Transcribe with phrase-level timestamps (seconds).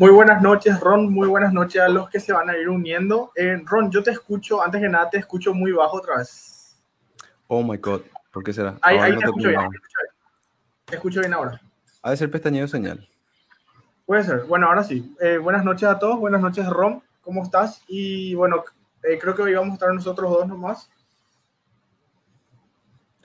[0.00, 1.12] muy buenas noches, Ron.
[1.12, 3.32] Muy buenas noches a los que se van a ir uniendo.
[3.36, 6.82] Eh, Ron, yo te escucho, antes que nada, te escucho muy bajo otra vez.
[7.46, 8.00] Oh my God,
[8.32, 8.78] ¿por qué será?
[8.80, 9.60] Ahí, ahí te, escucho bien,
[10.86, 11.60] te, escucho bien, ahora.
[12.02, 13.06] Ha de ser pestañeo de señal.
[14.06, 14.44] Puede ser.
[14.44, 15.14] Bueno, ahora sí.
[15.20, 16.18] Eh, buenas noches a todos.
[16.18, 17.02] Buenas noches, Ron.
[17.20, 17.84] ¿Cómo estás?
[17.86, 18.64] Y bueno,
[19.02, 20.90] eh, creo que hoy vamos a estar nosotros dos nomás.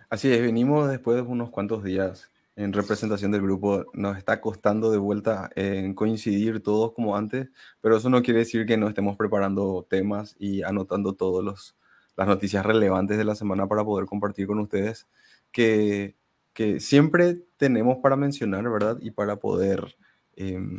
[0.09, 3.85] Así es, venimos después de unos cuantos días en representación del grupo.
[3.93, 7.49] Nos está costando de vuelta en coincidir todos como antes,
[7.81, 11.75] pero eso no quiere decir que no estemos preparando temas y anotando todas
[12.15, 15.07] las noticias relevantes de la semana para poder compartir con ustedes,
[15.51, 16.15] que,
[16.53, 18.97] que siempre tenemos para mencionar, ¿verdad?
[19.01, 19.97] Y para poder
[20.35, 20.77] em,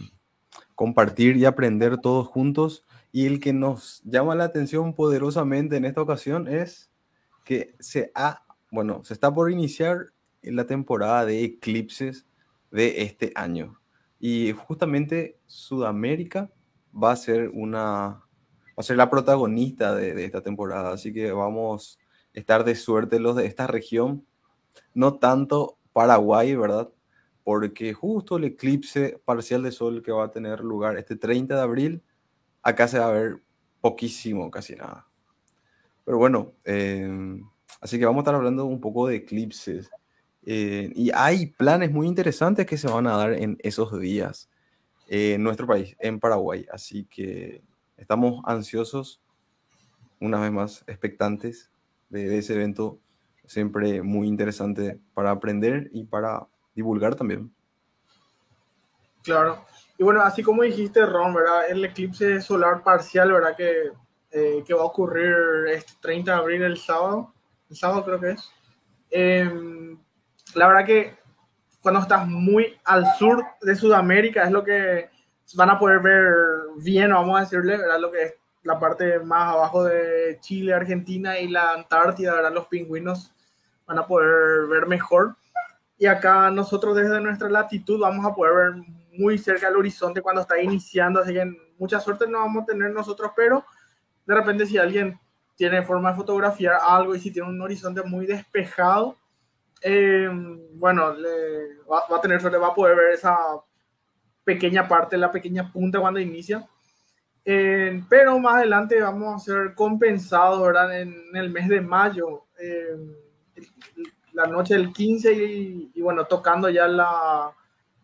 [0.75, 2.84] compartir y aprender todos juntos.
[3.12, 6.91] Y el que nos llama la atención poderosamente en esta ocasión es
[7.45, 12.27] que se ha, bueno, se está por iniciar en la temporada de eclipses
[12.70, 13.81] de este año.
[14.19, 16.51] Y justamente Sudamérica
[16.95, 18.27] va a ser una
[18.77, 21.98] va a ser la protagonista de, esta temporada, así que vamos
[22.34, 24.27] a estar de suerte los de esta región,
[24.92, 26.91] no tanto Paraguay, ¿verdad?
[27.42, 31.62] Porque justo el eclipse parcial de sol que va a tener lugar este 30 de
[31.62, 32.03] abril,
[32.62, 33.42] acá se va a ver
[33.81, 35.09] poquísimo, casi nada.
[36.05, 37.41] Pero bueno, eh,
[37.81, 39.91] así que vamos a estar hablando un poco de eclipses.
[40.48, 44.48] Eh, y hay planes muy interesantes que se van a dar en esos días
[45.08, 46.67] en nuestro país, en Paraguay.
[46.73, 47.62] Así que
[47.96, 49.20] estamos ansiosos,
[50.20, 51.70] una vez más, expectantes
[52.08, 52.98] de, ese evento,
[53.45, 57.52] siempre muy interesante para aprender y para divulgar también.
[59.23, 59.64] Claro.
[59.98, 61.68] Y bueno, así como dijiste, Ron, ¿verdad?
[61.68, 63.56] El eclipse solar parcial, ¿verdad?
[63.56, 63.90] Que,
[64.30, 65.35] eh, que va a ocurrir
[65.73, 67.33] este 30 de abril, el sábado.
[67.68, 68.51] El sábado creo que es.
[69.11, 69.96] Eh,
[70.56, 71.14] la verdad que
[71.83, 75.11] cuando estás muy al sur de Sudamérica es lo que
[75.55, 76.34] van a poder ver
[76.78, 78.00] bien, vamos a decirle, ¿verdad?
[78.00, 82.52] Lo que es la parte más abajo de Chile, Argentina y la Antártida, ¿verdad?
[82.52, 83.33] Los pingüinos
[83.86, 85.36] van a poder ver mejor.
[85.98, 90.40] Y acá nosotros desde nuestra latitud vamos a poder ver muy cerca del horizonte cuando
[90.40, 91.44] está iniciando, así que
[91.78, 93.64] mucha suerte no vamos a tener nosotros, pero
[94.27, 95.18] de repente si alguien
[95.55, 99.17] tiene forma de fotografiar algo y si tiene un horizonte muy despejado,
[99.89, 100.29] eh,
[100.73, 103.39] bueno, le, va, a tener suerte, va a poder ver esa
[104.42, 106.69] pequeña parte, la pequeña punta cuando inicia.
[107.45, 111.01] Eh, pero más adelante vamos a ser compensados, ¿verdad?
[111.01, 112.97] En, el mes de mayo, eh,
[114.33, 117.53] la noche del 15 y, bueno, tocando ya la,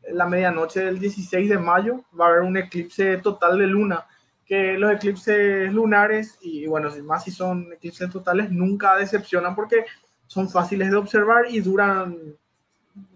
[0.09, 4.07] la medianoche del 16 de mayo, va a haber un eclipse total de luna
[4.45, 9.85] que los eclipses lunares y bueno, más si son eclipses totales, nunca decepcionan porque
[10.33, 12.17] son fáciles de observar y duran,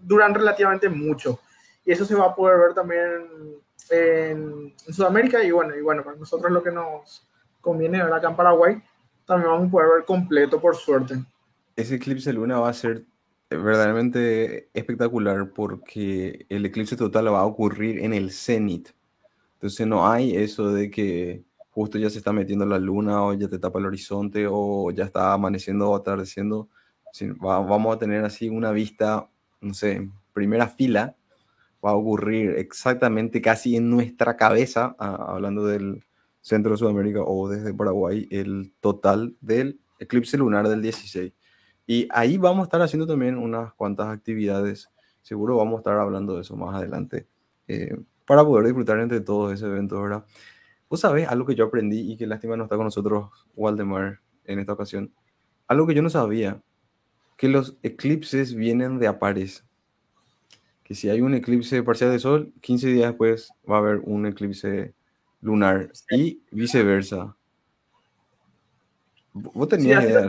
[0.03, 1.39] duran relativamente mucho.
[1.83, 3.57] Y eso se va a poder ver también
[3.89, 7.27] en, Sudamérica y bueno, y bueno, para nosotros lo que nos
[7.59, 8.83] conviene ver acá en Paraguay,
[9.25, 11.15] también vamos a poder ver completo por suerte.
[11.75, 13.03] Ese eclipse luna va a ser
[13.49, 18.89] verdaderamente espectacular porque el eclipse total va a ocurrir en el cenit.
[19.55, 23.47] Entonces no hay eso de que justo ya se está metiendo la luna o ya
[23.47, 26.69] te tapa el horizonte o ya está amaneciendo o atardeciendo
[27.39, 29.29] vamos a tener así una vista,
[29.61, 31.15] no sé, primera fila,
[31.83, 36.03] va a ocurrir exactamente casi en nuestra cabeza, ah, hablando del
[36.41, 41.33] centro de Sudamérica o desde Paraguay, el total del eclipse lunar del 16.
[41.85, 44.89] Y ahí vamos a estar haciendo también unas cuantas actividades,
[45.21, 47.27] seguro vamos a estar hablando de eso más adelante,
[47.67, 50.25] eh, para poder disfrutar entre todos ese evento, ¿verdad?
[50.89, 54.59] Vos sabés algo que yo aprendí y que lástima no está con nosotros Waldemar en
[54.59, 55.13] esta ocasión.
[55.67, 56.61] Algo que yo no sabía
[57.37, 59.63] que los eclipses vienen de Apares.
[60.83, 64.25] Que si hay un eclipse parcial de sol, 15 días después va a haber un
[64.25, 64.93] eclipse
[65.41, 67.35] lunar y viceversa.
[69.33, 70.27] ¿Vos tenías sí, idea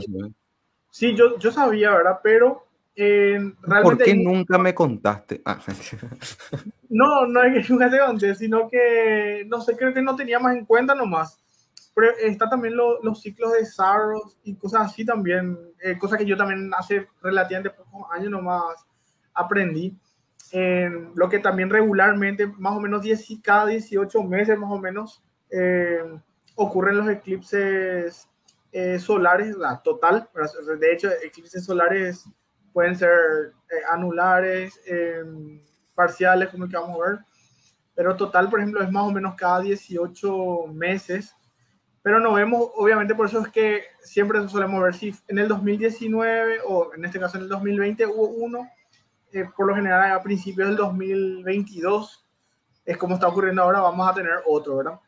[0.91, 2.21] Sí, yo, yo sabía, ¿verdad?
[2.23, 3.83] Pero eh, realmente...
[3.83, 5.41] ¿Por qué nunca me contaste?
[5.45, 5.59] Ah.
[6.91, 10.39] no, no es que nunca te conté, sino que, no sé, creo que no tenía
[10.39, 11.39] más en cuenta nomás
[11.99, 16.37] pero está también los ciclos de Saros y cosas así también, eh, cosas que yo
[16.37, 18.87] también hace relativamente pocos años nomás
[19.35, 19.99] aprendí.
[21.17, 26.21] lo que también regularmente, más o menos 10, cada 18 meses más o menos, eh,
[26.55, 28.29] ocurren los eclipses
[28.71, 30.31] eh, solares, la total,
[30.79, 32.31] de hecho, eclipses solares
[32.73, 33.55] pueden ser
[33.91, 34.81] anulares,
[35.97, 37.19] parciales, como que vamos a ver,
[37.97, 41.35] pero total, por ejemplo, es más o menos cada 18 meses
[42.09, 46.61] pero no vemos, obviamente por eso es que siempre solemos ver si en el 2019
[46.67, 48.67] o en este caso en el 2020 hubo uno,
[49.31, 52.27] eh, por lo general a principios del 2022
[52.87, 54.99] es como está ocurriendo ahora, vamos a tener otro, ¿verdad?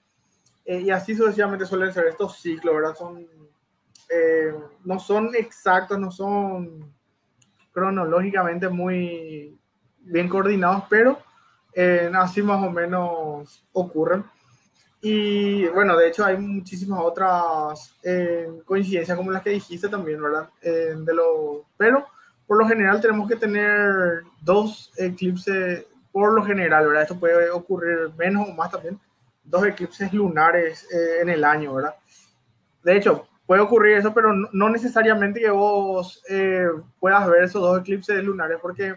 [0.66, 2.94] Eh, y así sucesivamente suelen ser estos ciclos, ¿verdad?
[2.94, 3.26] Son,
[4.10, 4.54] eh,
[4.84, 6.94] no son exactos, no son
[7.72, 9.58] cronológicamente muy
[10.00, 11.18] bien coordinados, pero
[12.12, 14.22] así más o menos ocurren.
[15.02, 20.50] Y bueno, de hecho hay muchísimas otras eh, coincidencias como las que dijiste también, ¿verdad?
[20.60, 22.06] Eh, de lo, pero
[22.46, 27.02] por lo general tenemos que tener dos eclipses, por lo general, ¿verdad?
[27.02, 29.00] Esto puede ocurrir menos o más también,
[29.42, 31.94] dos eclipses lunares eh, en el año, ¿verdad?
[32.82, 36.22] De hecho, puede ocurrir eso, pero no, no necesariamente que vos
[36.98, 38.96] puedas ver esos dos eclipses lunares, porque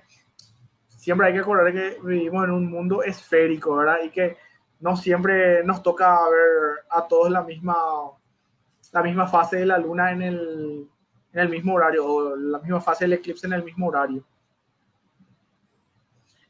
[0.97, 3.97] siempre hay que acordar que vivimos en un mundo esférico, ¿verdad?
[4.03, 4.38] Y que
[4.83, 7.74] no siempre nos toca ver a todos la misma,
[8.91, 10.89] la misma fase de la luna en el,
[11.31, 14.25] en el mismo horario, o la misma fase del eclipse en el mismo horario.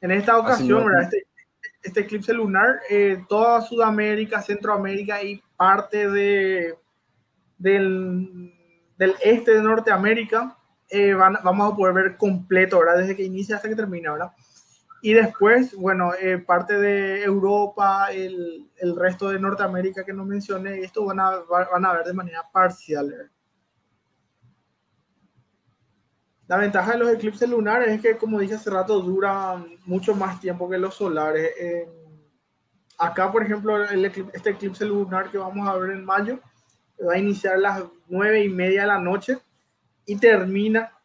[0.01, 1.27] En esta ocasión, este,
[1.83, 6.75] este, eclipse lunar, eh, toda Sudamérica, Centroamérica y parte de,
[7.59, 8.51] del,
[8.97, 10.57] del este de Norteamérica
[10.89, 12.97] eh, van, vamos a poder ver completo, ¿verdad?
[12.97, 14.31] Desde que inicia hasta que termina, ¿verdad?
[15.05, 20.79] Y después, bueno, eh, parte de Europa, el, el, resto de Norteamérica que no mencioné,
[20.79, 23.29] esto van a, van a ver de manera parcial.
[26.47, 30.39] La ventaja de los eclipses lunares es que, como dije hace rato, duran mucho más
[30.39, 31.51] tiempo que los solares.
[32.97, 36.39] acá, por ejemplo, el este eclipse lunar que vamos a ver en mayo
[37.05, 39.37] va a iniciar a las nueve y media de la noche
[40.05, 40.97] y termina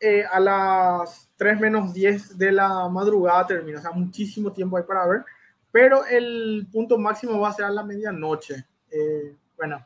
[0.00, 4.84] eh, a las 3 menos 10 de la madrugada termina, o sea, muchísimo tiempo hay
[4.84, 5.24] para ver,
[5.72, 8.64] pero el punto máximo va a ser a la medianoche.
[8.90, 9.84] Eh, bueno,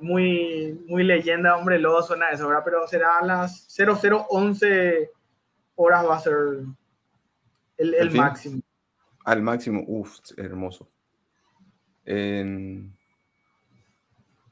[0.00, 2.62] muy, muy leyenda, hombre, lobo suena eso, ¿verdad?
[2.64, 5.10] Pero será a las 0011
[5.76, 6.36] horas va a ser
[7.76, 8.60] el, el máximo.
[9.24, 10.88] Al máximo, uff, hermoso.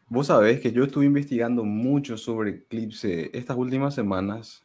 [0.09, 4.64] Vos sabés que yo estuve investigando mucho sobre Eclipse estas últimas semanas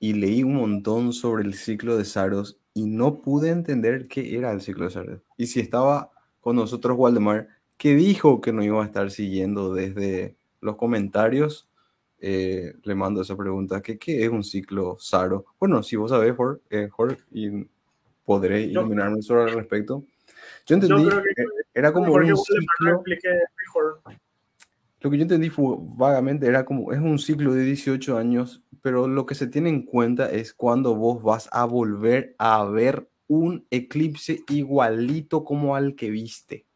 [0.00, 4.52] y leí un montón sobre el ciclo de Saros y no pude entender qué era
[4.52, 5.20] el ciclo de Saros.
[5.36, 6.10] Y si estaba
[6.40, 11.68] con nosotros Waldemar, que dijo que no iba a estar siguiendo desde los comentarios,
[12.20, 15.46] eh, le mando esa pregunta, ¿qué, ¿qué, es un ciclo Saro?
[15.58, 16.88] Bueno, si vos sabés, Jorge, eh,
[17.30, 17.66] y
[18.24, 20.04] podré iluminarme sobre el respecto.
[20.66, 21.44] Yo entendí que
[21.74, 23.02] era como un ciclo...
[25.00, 29.08] Lo que yo entendí fue, vagamente era como, es un ciclo de 18 años pero
[29.08, 33.66] lo que se tiene en cuenta es cuando vos vas a volver a ver un
[33.70, 36.66] eclipse igualito como al que viste.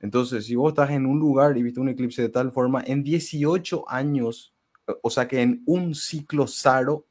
[0.00, 3.02] Entonces, si vos estás en un lugar y viste un eclipse de tal forma, en
[3.02, 4.54] 18 años,
[5.02, 7.06] o sea que en un ciclo SARO,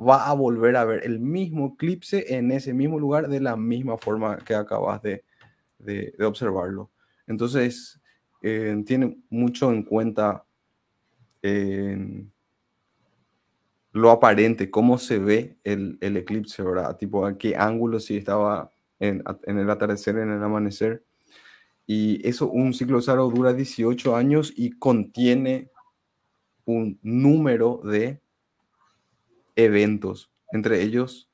[0.00, 3.98] va a volver a ver el mismo eclipse en ese mismo lugar de la misma
[3.98, 5.24] forma que acabas de,
[5.78, 6.90] de, observarlo.
[7.26, 7.99] Entonces,
[8.42, 10.44] eh, tiene mucho en cuenta
[13.92, 16.96] lo aparente, cómo se ve el, eclipse, ¿verdad?
[16.96, 21.04] Tipo, a qué ángulo si estaba en, el atardecer, en el amanecer.
[21.86, 25.70] Y eso, un ciclo SARO dura 18 años y contiene
[26.64, 28.20] un número de
[29.56, 31.28] eventos, entre ellos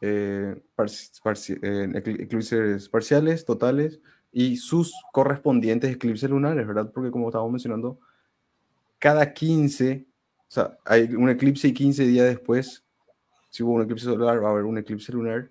[0.00, 4.00] eh, eh, eclipses parciales, totales
[4.32, 6.90] y sus correspondientes eclipses lunares, ¿verdad?
[6.92, 7.98] Porque como estábamos mencionando,
[8.98, 10.06] cada 15
[10.52, 12.84] o sea, hay un eclipse y 15 días después,
[13.48, 15.48] si hubo un eclipse solar, va a haber un eclipse lunar.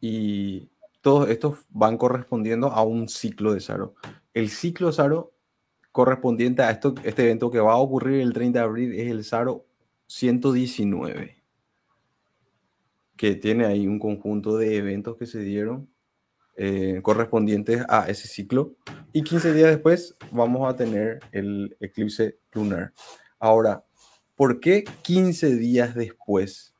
[0.00, 0.68] Y
[1.00, 3.94] todos estos van correspondiendo a un ciclo de Saro.
[4.32, 5.34] El ciclo Saro
[5.92, 9.22] correspondiente a esto, este evento que va a ocurrir el 30 de abril es el
[9.22, 9.64] Saro
[10.08, 11.40] 119,
[13.14, 15.88] que tiene ahí un conjunto de eventos que se dieron
[16.56, 18.74] eh, correspondientes a ese ciclo.
[19.12, 22.92] Y 15 días después vamos a tener el eclipse lunar.
[23.38, 23.84] Ahora,
[24.36, 26.74] ¿por qué 15 días después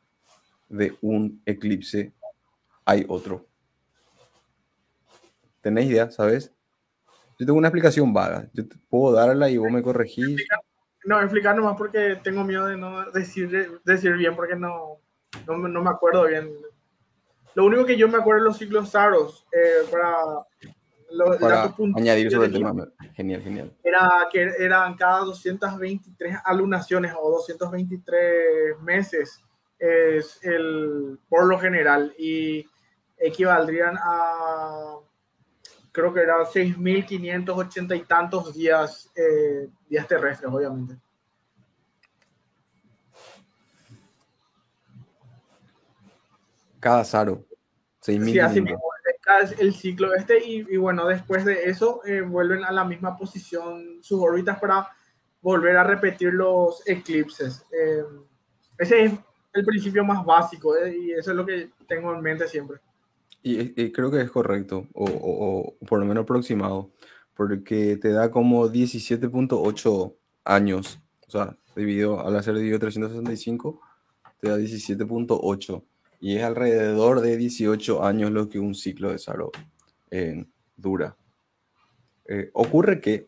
[0.69, 2.13] de un eclipse
[2.85, 3.47] hay otro?
[5.61, 6.53] ¿Tenéis idea, sabes?
[7.39, 8.49] Yo tengo una explicación vaga.
[8.53, 10.47] Yo puedo darla y vos me corregís.
[11.05, 15.01] No, explicar nomás porque tengo miedo de no decir, decir bien porque no,
[15.47, 16.51] no, me acuerdo bien.
[17.55, 20.45] Lo único que yo me acuerdo de los ciclos saros eh, para
[21.39, 22.89] para añadir sobre el tema.
[23.15, 23.73] Genial, genial.
[23.83, 29.41] Era que eran cada 223 alunaciones o 223 meses
[29.79, 32.67] es el por lo general y
[33.19, 34.97] equivaldrían a
[35.93, 40.97] creo que era 6.580 y tantos días, eh, días terrestres, obviamente.
[46.85, 47.47] Cada Saro.
[48.03, 48.83] Sí, así mismo.
[49.59, 54.03] El ciclo este y, y bueno, después de eso eh, vuelven a la misma posición
[54.03, 54.87] sus órbitas para
[55.41, 57.65] volver a repetir los eclipses.
[57.73, 58.05] Eh,
[58.77, 59.13] ese es
[59.55, 62.81] el principio más básico eh, y eso es lo que tengo en mente siempre.
[63.43, 66.91] Y, creo que es correcto, o, o, por lo menos aproximado,
[67.35, 70.15] porque te da como 17.8
[70.45, 73.81] años, o sea, dividido, al hacer dividido 365,
[74.41, 75.83] te da 17.8
[76.25, 79.53] y es alrededor de 18 años lo que un ciclo de Saro
[80.11, 81.19] eh, dura.
[82.25, 83.27] Eh, ocurre que,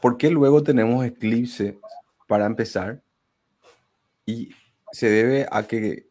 [0.00, 1.78] ¿por qué luego tenemos eclipse
[2.26, 3.02] para empezar?
[4.24, 4.54] Y
[4.92, 6.08] se debe a que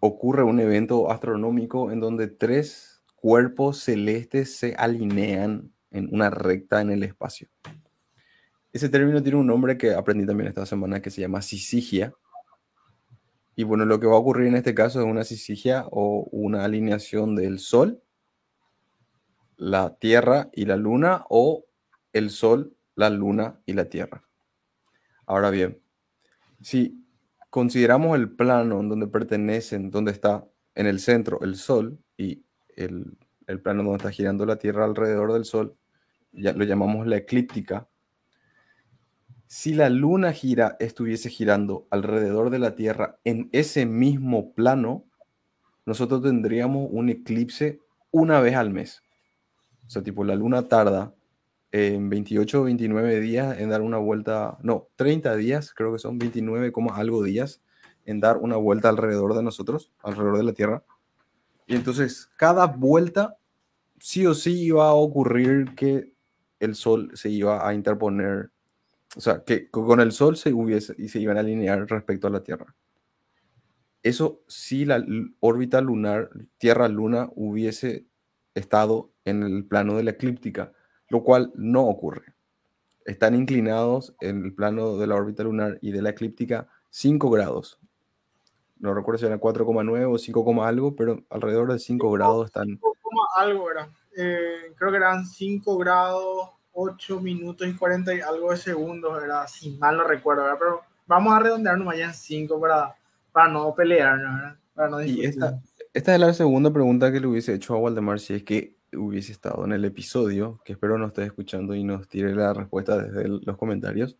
[0.00, 6.90] ocurre un evento astronómico en donde tres cuerpos celestes se alinean en una recta en
[6.90, 7.48] el espacio.
[8.72, 12.14] Ese término tiene un nombre que aprendí también esta semana que se llama sisigia
[13.56, 16.64] y bueno, lo que va a ocurrir en este caso es una sisigia o una
[16.64, 18.02] alineación del Sol,
[19.56, 21.64] la Tierra y la Luna o
[22.12, 24.24] el Sol, la Luna y la Tierra.
[25.26, 25.80] Ahora bien,
[26.60, 27.06] si
[27.50, 30.44] consideramos el plano en donde pertenecen, donde está
[30.74, 32.44] en el centro el Sol y
[32.76, 35.76] el, el plano donde está girando la Tierra alrededor del Sol,
[36.32, 37.88] ya lo llamamos la eclíptica,
[39.46, 45.04] si la luna gira estuviese girando alrededor de la Tierra en ese mismo plano,
[45.86, 49.02] nosotros tendríamos un eclipse una vez al mes.
[49.86, 51.14] O sea, tipo, la luna tarda
[51.72, 56.18] en 28 o 29 días en dar una vuelta, no, 30 días, creo que son
[56.18, 57.60] 29, algo días
[58.06, 60.84] en dar una vuelta alrededor de nosotros, alrededor de la Tierra.
[61.66, 63.36] Y entonces, cada vuelta,
[63.98, 66.12] sí o sí iba a ocurrir que
[66.60, 68.50] el Sol se iba a interponer
[69.16, 72.30] o sea, que con el Sol se hubiese y se iban a alinear respecto a
[72.30, 72.74] la Tierra.
[74.02, 75.02] Eso si la
[75.40, 78.06] órbita lunar, Tierra-Luna, hubiese
[78.54, 80.72] estado en el plano de la eclíptica,
[81.08, 82.34] lo cual no ocurre.
[83.06, 87.78] Están inclinados en el plano de la órbita lunar y de la eclíptica 5 grados.
[88.78, 92.66] No recuerdo si eran 4,9 o 5, algo, pero alrededor de 5 grados están.
[92.66, 92.82] 5,
[93.38, 93.90] algo era.
[94.16, 99.46] Eh, creo que eran 5 grados 8 minutos y 40 y algo de segundos, era
[99.46, 102.94] si mal no recuerdo, pero vamos a redondearnos allá en 5 para,
[103.32, 104.56] para no pelear,
[105.06, 105.60] y esta,
[105.92, 109.32] esta es la segunda pregunta que le hubiese hecho a Waldemar si es que hubiese
[109.32, 113.28] estado en el episodio, que espero no esté escuchando y nos tire la respuesta desde
[113.28, 114.16] los comentarios.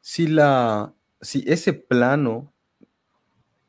[0.00, 2.52] si, la, si ese plano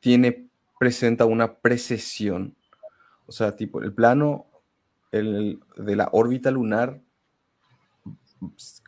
[0.00, 2.56] tiene, presenta una precesión,
[3.26, 4.46] o sea, tipo, el plano
[5.12, 7.00] el, de la órbita lunar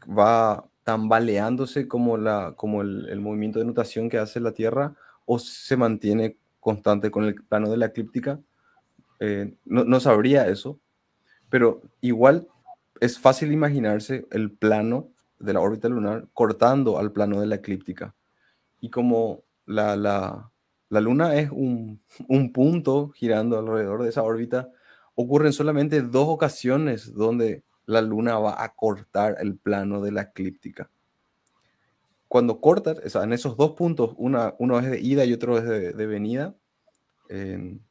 [0.08, 4.94] va tambaleándose como, la, como el, movimiento de nutación que hace la Tierra
[5.26, 8.40] o se mantiene constante con el plano de la eclíptica.
[9.20, 10.80] Eh, no, sabría eso,
[11.48, 12.48] pero igual
[13.00, 18.14] es fácil imaginarse el plano de la órbita lunar cortando al plano de la eclíptica.
[18.80, 20.50] Y como la, la,
[20.88, 24.70] la Luna es un, un, punto girando alrededor de esa órbita,
[25.14, 30.90] ocurren solamente dos ocasiones donde la luna va a cortar el plano de la eclíptica.
[32.28, 36.06] Cuando corta, en esos dos puntos, una, uno es de ida y otro es de,
[36.06, 36.54] venida,
[37.28, 37.82] en,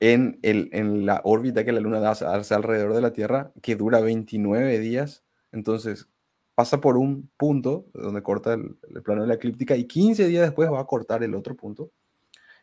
[0.00, 4.78] en, la órbita que la luna da hace alrededor de la Tierra, que dura 29
[4.78, 6.08] días, entonces
[6.54, 10.42] pasa por un punto donde corta el, el plano de la eclíptica y 15 días
[10.42, 11.92] después va a cortar el otro punto.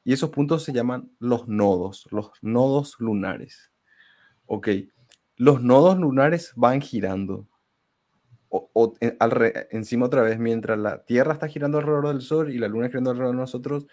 [0.03, 3.71] Y esos puntos se llaman los nodos, los nodos lunares.
[4.45, 4.69] Ok,
[5.37, 7.47] los nodos lunares van girando.
[9.71, 13.11] Encima otra vez, mientras la Tierra está girando alrededor del Sol y la Luna girando
[13.11, 13.87] alrededor de nosotros,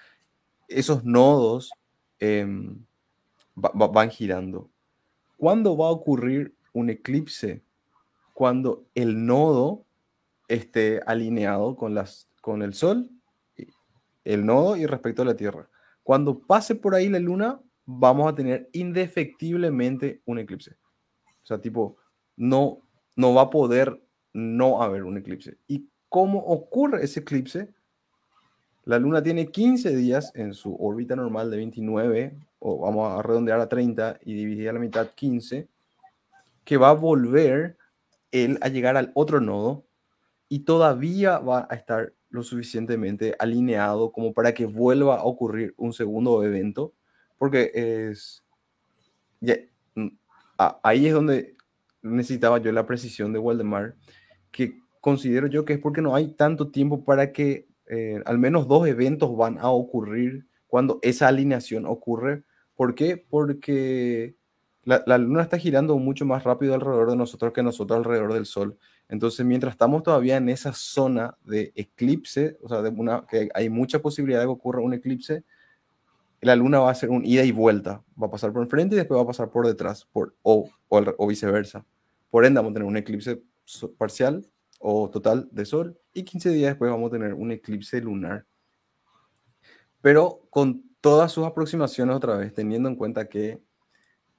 [0.69, 1.73] esos nodos
[2.21, 2.85] em,
[3.55, 4.71] van girando.
[5.37, 7.65] ¿Cuándo va a ocurrir un eclipse?
[8.35, 9.85] Cuando el nodo
[10.47, 13.11] esté alineado con el Sol,
[14.25, 15.69] el nodo y respecto a la Tierra.
[16.03, 20.77] Cuando pase por ahí la Luna, vamos a tener indefectiblemente un eclipse.
[21.53, 21.97] Sea, tipo,
[22.37, 22.79] no,
[23.17, 24.01] no va a poder
[24.33, 25.59] no haber un eclipse.
[25.69, 27.69] ¿Y cómo ocurre ese eclipse?
[28.85, 33.61] La Luna tiene 15 días en su órbita normal de 29, o vamos a redondear
[33.61, 35.69] a 30 y dividir a la mitad 15,
[36.65, 37.77] que va a volver
[38.31, 39.85] él a llegar al otro nodo
[40.49, 45.93] y todavía va a estar lo suficientemente alineado como para que vuelva a ocurrir un
[45.93, 46.95] segundo evento,
[47.37, 48.43] porque es,
[50.57, 51.57] ahí es donde
[52.03, 53.95] necesitaba yo la precisión de Waldemar,
[54.51, 58.69] que considero yo que es porque no hay tanto tiempo para que eh, al menos
[58.69, 62.45] dos eventos van a ocurrir cuando esa alineación ocurre.
[62.75, 63.17] ¿Por qué?
[63.17, 64.37] Porque
[64.85, 68.79] la, luna está girando mucho más rápido alrededor de nosotros que nosotros alrededor del sol.
[69.09, 73.69] Entonces, mientras estamos todavía en esa zona de eclipse, o sea, de una, que hay
[73.69, 75.45] mucha posibilidad de que ocurra un eclipse,
[76.43, 78.03] la luna va a hacer un ida y vuelta.
[78.21, 81.27] Va a pasar por enfrente y después va a pasar por detrás, por, o, o,
[81.27, 81.87] viceversa.
[82.31, 83.43] Por ende, vamos a tener un eclipse
[83.97, 84.45] parcial
[84.81, 88.45] o total de sol y 15 días después vamos a tener un eclipse lunar.
[90.01, 93.63] Pero con todas sus aproximaciones otra vez, teniendo en cuenta que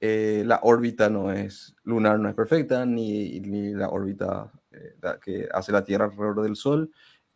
[0.00, 5.48] eh, la órbita no es lunar, no es perfecta, ni, ni la órbita eh, que
[5.50, 6.90] hace la Tierra alrededor del Sol,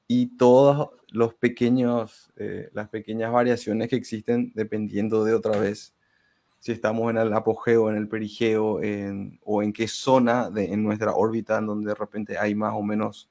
[0.09, 5.95] y todas los pequeños, eh, las pequeñas variaciones que existen dependiendo de otra vez
[6.61, 8.81] si estamos en el apogeo, en el perigeo,
[9.45, 12.83] o en qué zona de, en nuestra órbita en donde de repente hay más o
[12.83, 13.31] menos,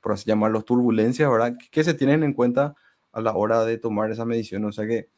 [0.00, 1.56] por así llamarlos, turbulencias, ¿verdad?
[1.70, 2.76] Que se tienen en cuenta
[3.12, 4.64] a la hora de tomar esa medición.
[4.64, 5.08] O sea que,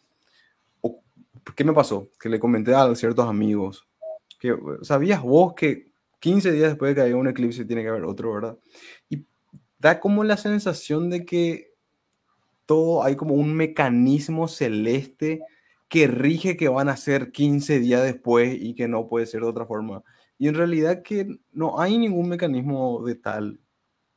[1.54, 2.10] ¿qué me pasó?
[2.18, 3.86] Que le comenté a ciertos amigos,
[4.38, 5.90] que ¿sabías vos que
[6.20, 8.58] 15 días después de que haya un eclipse tiene que haber otro, ¿verdad?
[9.80, 11.72] Da como la sensación de que
[12.66, 15.40] todo hay como un mecanismo celeste
[15.88, 19.48] que rige que van a ser 15 días después y que no puede ser de
[19.48, 20.04] otra forma.
[20.38, 23.58] Y en realidad que no hay ningún mecanismo de tal.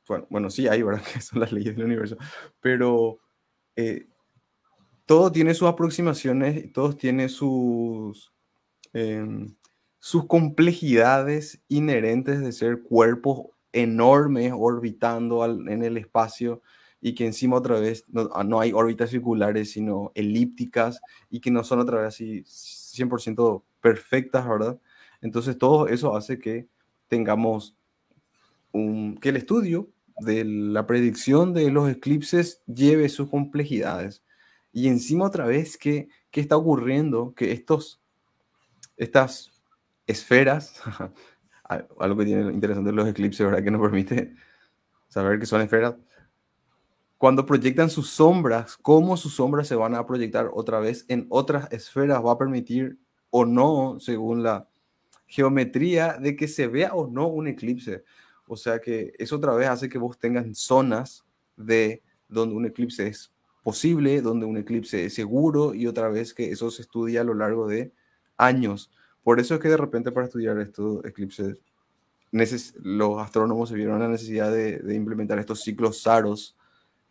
[0.07, 1.01] Bueno, bueno sí hay, ¿verdad?
[1.13, 2.17] Que son las leyes del universo.
[2.61, 3.19] Pero
[3.75, 4.07] eh,
[5.05, 8.31] todo tiene sus aproximaciones, todos tienen sus,
[8.93, 9.55] em,
[9.97, 16.61] sus complejidades inherentes de ser cuerpos enormes orbitando en el espacio
[17.01, 21.63] y que encima otra vez ah, no, hay órbitas circulares, sino elípticas y que no
[21.65, 24.79] son otra vez así 100% perfectas, ¿verdad?
[25.19, 26.67] Entonces todo eso hace que
[27.09, 27.75] tengamos
[28.71, 34.23] que el estudio de la predicción de los eclipses lleve sus complejidades.
[34.71, 37.33] Y encima otra vez, ¿qué, qué está ocurriendo?
[37.35, 38.01] Que estos,
[38.97, 39.51] estas
[40.07, 40.81] esferas,
[41.63, 43.63] algo que tiene interesante los eclipses, ¿verdad?
[43.63, 44.33] Que nos permite
[45.07, 45.95] saber que son esferas,
[47.23, 51.71] cuando proyectan sus sombras, cómo sus sombras se van a proyectar otra vez en otras
[51.71, 52.99] esferas, va a permitir
[53.29, 54.67] o no, según la
[55.25, 58.03] geometría, de que se vea o no un eclipse.
[58.45, 63.07] O sea que eso otra vez hace que vos tengas zonas de donde un eclipse
[63.07, 67.23] es posible, donde un eclipse es seguro y otra vez que eso se estudia a
[67.23, 67.93] lo largo de
[68.35, 68.91] años.
[69.23, 71.57] Por eso es que de repente para estudiar estos eclipses,
[72.31, 76.55] los astrónomos se vieron la necesidad de, de implementar estos ciclos SAROS,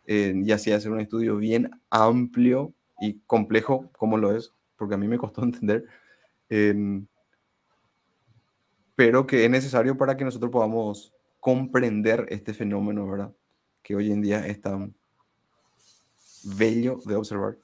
[0.05, 5.07] y así hacer un estudio bien amplio y complejo como lo es, porque a mí
[5.07, 5.85] me costó entender,
[8.95, 13.33] pero que es necesario para que nosotros podamos comprender este fenómeno, ¿verdad?
[13.81, 14.93] Que hoy en día es tan
[16.57, 17.57] bello de observar.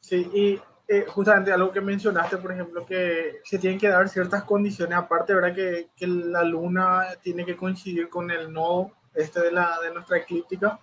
[0.00, 0.60] Sí, y
[0.92, 5.32] eh, justamente algo que mencionaste, por ejemplo, que se tienen que dar ciertas condiciones, aparte,
[5.32, 5.54] ¿verdad?
[5.54, 10.18] Que, que la luna tiene que coincidir con el nodo este de, la, de nuestra
[10.18, 10.78] eclíptica.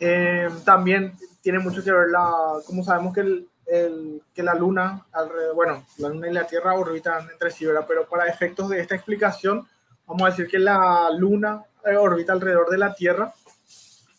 [0.00, 5.04] Eh, también tiene mucho que ver la, como sabemos que, el, el, que la Luna,
[5.12, 7.84] alrededor, bueno, la Luna y la Tierra orbitan entre sí, ¿verdad?
[7.86, 9.68] Pero para efectos de esta explicación,
[10.06, 13.34] vamos a decir que la Luna eh, orbita alrededor de la Tierra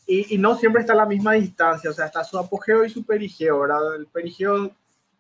[0.06, 2.92] y, y, no siempre está a la misma distancia, o sea, está su apogeo y
[2.92, 3.96] su perigeo, ¿verdad?
[3.96, 4.72] El perigeo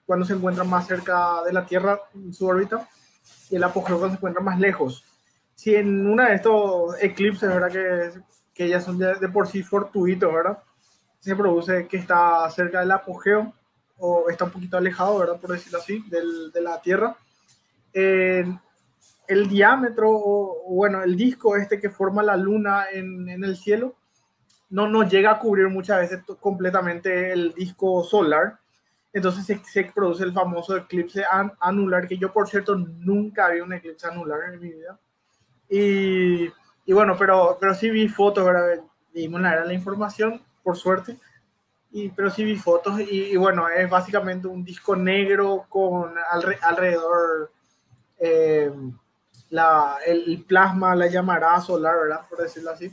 [0.05, 2.87] cuando se encuentra más cerca de la Tierra en su órbita
[3.49, 5.05] y el apogeo cuando se encuentra más lejos
[5.55, 7.71] si en una de estos eclipses, ¿verdad?
[7.71, 8.21] Que,
[8.53, 10.57] que ya son de, por sí fortuitos, ¿verdad?
[11.19, 13.53] Se produce que está cerca del apogeo
[13.97, 15.39] o está un poquito alejado, ¿verdad?
[15.39, 17.15] Por decirlo así, del, de la Tierra.
[17.93, 23.95] el diámetro, o, bueno, el disco este que forma la luna en, en el cielo,
[24.69, 28.59] no, no llega a cubrir muchas veces completamente el disco solar.
[29.13, 31.23] Entonces se, se produce el famoso eclipse
[31.59, 34.99] anular, que yo por cierto nunca vi un eclipse anular en mi vida.
[35.69, 36.45] Y,
[36.85, 38.83] y, bueno, pero, pero sí vi fotos, ¿verdad?
[39.13, 41.17] Dimos la, la información, por suerte.
[41.91, 46.15] Y, pero sí vi fotos y, y bueno, es básicamente un disco negro con
[46.63, 47.51] alrededor
[48.17, 48.71] eh,
[49.51, 52.21] la, el, plasma, la llamará solar, ¿verdad?
[52.27, 52.91] Por decirlo así.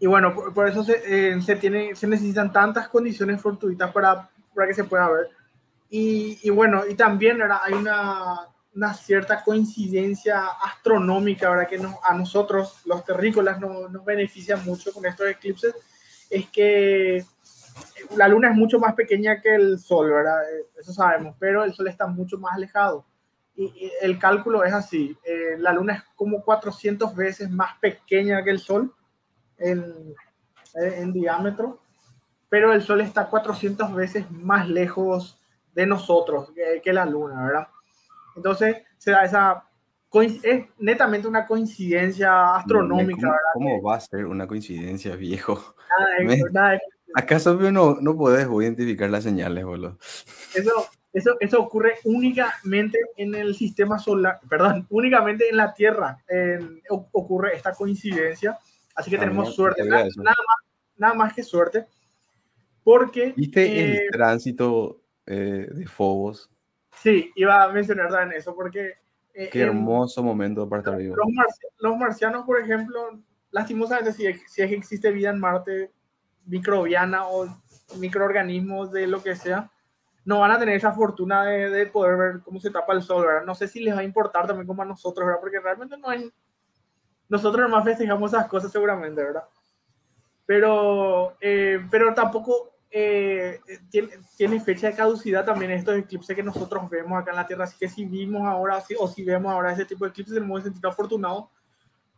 [0.00, 4.30] Y bueno, por, por eso se, eh, se, tiene, se necesitan tantas condiciones fortuitas para,
[4.54, 5.28] para que se pueda ver.
[5.90, 7.58] Y, y bueno, y también ¿verdad?
[7.62, 11.68] hay una, una cierta coincidencia astronómica, ¿verdad?
[11.68, 15.74] Que a nosotros, los terrícolas, nos beneficia mucho con estos eclipses,
[16.30, 17.24] es que
[18.16, 20.40] la luna es mucho más pequeña que el sol, ¿verdad?
[20.78, 23.04] Eso sabemos, pero el sol está mucho más alejado.
[23.54, 28.50] y, el cálculo es así, eh, la luna es como 400 veces más pequeña que
[28.50, 28.94] el Sol
[29.58, 30.14] en,
[30.74, 31.81] en diámetro,
[32.52, 35.40] pero el Sol está 400 veces más lejos
[35.74, 37.68] de nosotros que, que la luna, ¿verdad?
[38.36, 39.64] Entonces se da esa
[40.42, 43.34] es netamente una coincidencia astronómica.
[43.54, 45.74] ¿Cómo, ¿cómo va a ser una coincidencia, viejo?
[46.52, 46.78] Nada
[47.14, 49.96] ¿Acaso no, no podés identificar las señales, boludo?
[50.54, 56.18] Eso, eso, eso ocurre únicamente en el sistema solar, perdón, únicamente en la Tierra
[56.90, 58.58] ocurre esta coincidencia.
[58.94, 60.36] Así que ah, tenemos suerte, nada, más,
[60.98, 61.86] nada más que suerte.
[62.84, 63.32] Porque.
[63.36, 66.50] ¿Viste el eh, tránsito eh, de Fobos?
[66.96, 68.94] Sí, iba a mencionar también eso, porque
[69.34, 71.16] eh, Qué hermoso momento para estar vivo.
[71.78, 73.18] Los, marcianos, por ejemplo,
[73.50, 75.90] lastimosamente, si, si es que existe vida en Marte
[76.44, 77.48] microbiana o
[77.98, 79.70] microorganismos de lo que sea,
[80.24, 83.26] no van a tener esa fortuna de, de, poder ver cómo se tapa el sol,
[83.26, 83.44] ¿verdad?
[83.44, 85.40] No sé si les va a importar también como a nosotros, ¿verdad?
[85.40, 86.30] Porque realmente no hay...
[87.28, 89.44] Nosotros nomás festejamos esas cosas seguramente, ¿verdad?
[90.44, 93.58] Pero, eh, pero tampoco eh,
[93.90, 97.64] tiene, tiene, fecha de caducidad también estos eclipses que nosotros vemos acá en la Tierra.
[97.64, 100.64] Así que si vimos ahora, o si vemos ahora ese tipo de eclipses, tenemos que
[100.64, 101.46] sentir afortunados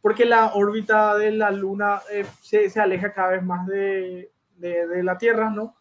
[0.05, 4.87] porque la órbita de la Luna eh, se, se, aleja cada vez más de, de,
[4.87, 5.77] de, la Tierra, ¿no?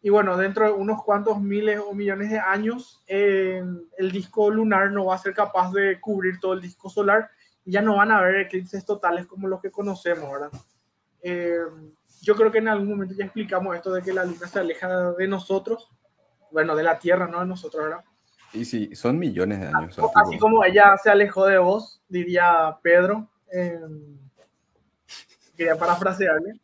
[0.00, 3.60] Y bueno, dentro de unos cuantos miles o millones de años, eh,
[3.96, 7.30] el disco lunar no va a ser capaz de cubrir todo el disco solar
[7.64, 10.52] y ya no van a haber eclipses totales como los que conocemos, ¿verdad?
[12.18, 14.58] Eh, yo creo que en algún momento ya explicamos esto de que la luna se
[14.58, 15.88] aleja de nosotros,
[16.50, 18.04] bueno, de la Tierra, no de nosotros, ¿verdad?
[18.52, 19.98] Y sí, son millones de años.
[20.14, 23.28] Así, como ella se alejó de vos, diría Pedro.
[23.52, 23.78] Eh,
[25.56, 26.58] quería parafrasearle.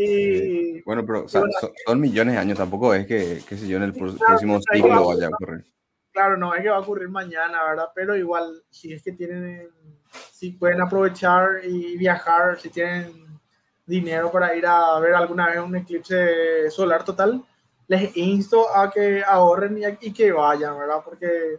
[0.00, 3.92] Y, bueno, pero son, millones de años, tampoco es que, qué sé yo, en el
[3.92, 5.64] próximo siglo vaya a ocurrir.
[6.12, 7.88] Claro, no es que va a ocurrir mañana, ¿verdad?
[7.96, 9.68] Pero igual, si es que tienen,
[10.30, 13.27] si pueden aprovechar y viajar, si tienen
[13.88, 17.42] dinero para ir a ver alguna vez un eclipse solar total,
[17.88, 21.00] les insto a que ahorren y, que vayan, ¿verdad?
[21.02, 21.58] Porque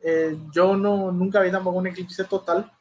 [0.00, 2.72] eh, yo no, nunca vi tampoco un eclipse total.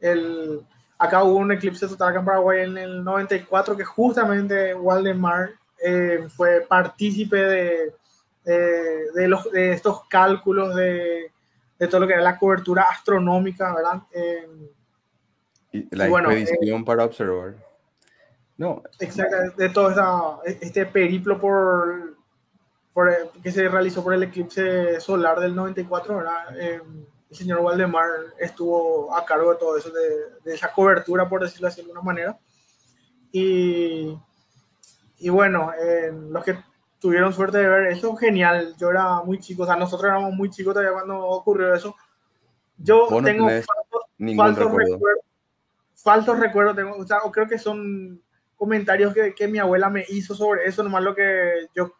[0.00, 0.62] El,
[0.98, 5.50] acá hubo un eclipse total acá en Paraguay en el 94 que justamente Waldemar
[5.84, 7.94] eh, fue partícipe de,
[8.42, 11.30] de, los, de estos cálculos de,
[11.78, 14.02] de, todo lo que era la cobertura astronómica, ¿verdad?
[14.14, 14.48] Eh,
[15.72, 17.54] y la expedición para observar.
[18.56, 18.82] No.
[19.00, 22.16] Exacto, de todo este periplo por,
[22.92, 26.58] por, que se realizó por el eclipse solar del 94, ¿verdad?
[26.58, 26.80] Eh,
[27.30, 31.76] el señor Waldemar estuvo a cargo de todo eso, de, esa cobertura, por decirlo así
[31.76, 32.38] de alguna manera.
[33.32, 34.16] Y,
[35.18, 36.56] y bueno, eh, los que
[37.04, 38.74] tuvieron suerte de ver eso, genial.
[38.78, 41.94] Yo era muy chico, o sea, nosotros éramos muy chicos todavía cuando ocurrió eso.
[42.78, 43.46] Yo tengo
[44.34, 45.00] falsos, recuerdos,
[45.94, 48.22] falsos recuerdos, tengo, o sea, creo que son
[48.56, 51.92] comentarios que, que, mi abuela me hizo sobre eso, nomás lo que yo,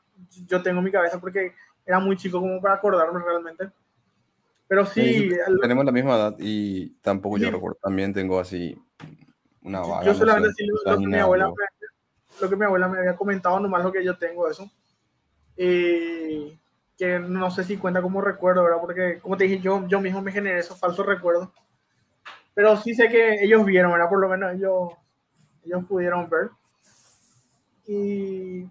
[0.47, 1.53] yo tengo en mi cabeza porque
[1.85, 3.71] era muy chico como para acordarme realmente.
[4.67, 5.31] Pero sí.
[5.61, 7.79] tenemos la misma edad y tampoco yo recuerdo.
[7.83, 8.77] También tengo así
[9.63, 10.05] una vaga.
[10.05, 11.55] Yo solamente no lo, que mi abuela me,
[12.41, 14.71] lo que mi abuela me había comentado, nomás lo que yo tengo eso.
[15.57, 16.59] Y
[16.97, 18.81] que no sé si cuenta como recuerdo, ¿verdad?
[18.81, 21.51] Porque, como te dije, yo, yo mismo me generé esos falsos recuerdos.
[22.55, 24.09] Pero sí sé que ellos vieron, ¿verdad?
[24.09, 24.93] Por lo menos ellos
[25.65, 26.51] ellos pudieron ver.
[27.87, 28.67] Y,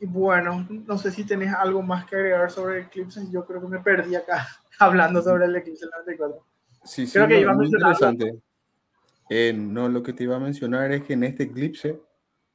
[0.00, 3.30] bueno, no sé si tenés algo más que agregar sobre eclipses.
[3.30, 4.46] Yo creo que me perdí acá
[4.78, 6.44] hablando sobre el eclipse del 94.
[6.84, 8.38] Sí, sí, creo que iba a interesante.
[9.30, 12.00] Eh, no, lo que te iba a mencionar es que en este eclipse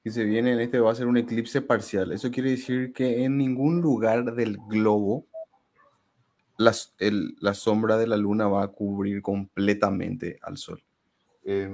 [0.04, 2.12] que se viene, en este va a ser un eclipse parcial.
[2.12, 5.26] Eso quiere decir que en ningún lugar del globo
[6.58, 6.74] la,
[7.40, 10.84] la sombra de la luna va a cubrir completamente al sol.
[11.46, 11.74] Eh,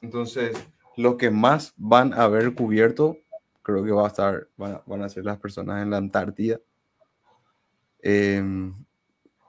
[0.00, 0.56] entonces,
[0.96, 3.18] lo que más van a haber cubierto,
[3.62, 6.60] creo que va a estar, van a, ser las personas en la Antártida,
[8.02, 8.74] em,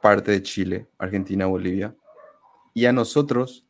[0.02, 1.96] parte de Chile, Argentina, Bolivia.
[2.74, 3.66] Y a nosotros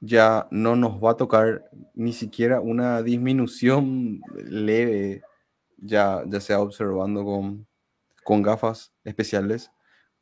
[0.00, 5.22] ya no nos va a tocar ni siquiera una disminución leve,
[5.78, 7.66] ya, ya sea observando con,
[8.24, 9.70] con gafas especiales,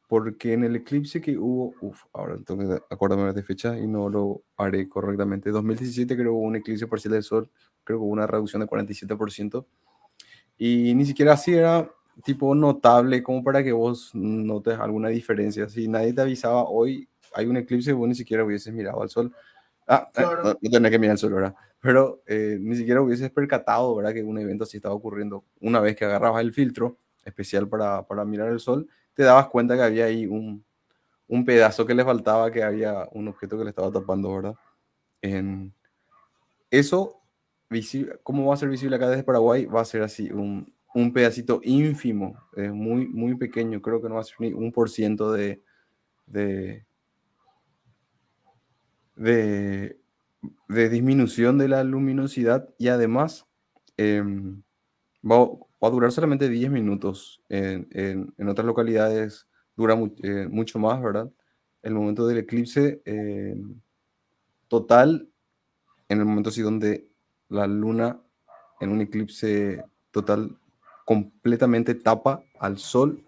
[0.08, 4.08] porque en el eclipse que hubo, uff, ahora tengo que acordarme de fecha y no
[4.08, 5.50] lo haré correctamente.
[5.50, 7.50] 2017 creo que hubo un eclipse parcial del Sol,
[7.82, 9.66] creo que hubo una reducción de 47%.
[10.58, 11.90] Y ni siquiera así era
[12.22, 15.68] tipo notable como para que vos notes alguna diferencia.
[15.68, 19.34] Si nadie te avisaba hoy hay un eclipse, vos ni siquiera hubieses mirado al Sol.
[19.86, 21.54] Ah, eh, no, tenés que mirar al Sol, ¿verdad?
[21.80, 24.14] Pero eh, ni siquiera hubieses percatado, ¿verdad?
[24.14, 25.44] Que un evento así estaba ocurriendo.
[25.60, 29.76] Una vez que agarrabas el filtro especial para, para mirar el Sol, te dabas cuenta
[29.76, 30.64] que había ahí un,
[31.28, 34.54] un pedazo que le faltaba, que había un objeto que le estaba tapando, ¿verdad?
[35.22, 35.72] En
[36.70, 37.20] eso,
[38.22, 39.66] ¿cómo va a ser visible acá desde Paraguay?
[39.66, 44.20] Va a ser así, un, un pedacito ínfimo, muy, muy pequeño, creo que no va
[44.20, 45.62] a ser ni un por ciento de,
[46.26, 46.86] de,
[49.16, 49.98] de,
[50.88, 53.46] disminución de la luminosidad y además
[53.96, 54.62] em,
[55.24, 55.48] va,
[55.86, 57.42] a durar solamente 10 minutos.
[57.48, 61.30] En, en, otras localidades dura eh, mucho más, ¿verdad?
[61.82, 63.80] El momento del eclipse em,
[64.68, 65.28] total,
[66.08, 67.08] en el momento así donde
[67.48, 68.20] la luna
[68.80, 70.56] en un eclipse total
[71.04, 73.24] completamente tapa al sol,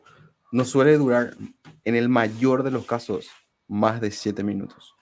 [0.52, 1.36] no suele durar,
[1.84, 3.28] en el mayor de los casos,
[3.68, 4.94] más de 7 minutos.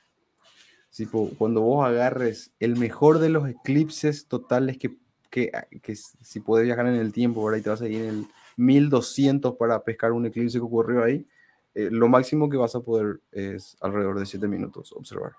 [1.38, 4.96] cuando vos agarres el mejor de los eclipses totales que,
[5.34, 5.50] que,
[5.82, 8.26] que si puedes viajar en el tiempo, ahora y te vas a ir en el
[8.56, 11.26] 1200 para pescar un eclipse que ocurrió ahí,
[11.74, 15.32] eh, lo máximo que vas a poder es alrededor de 7 minutos observar.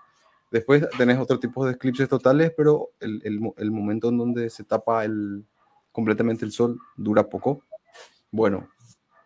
[0.51, 3.21] Después tenés otro tipo de eclipses totales, pero el,
[3.55, 5.45] el, momento en donde se tapa el,
[5.93, 7.63] completamente el sol dura poco.
[8.31, 8.67] Bueno,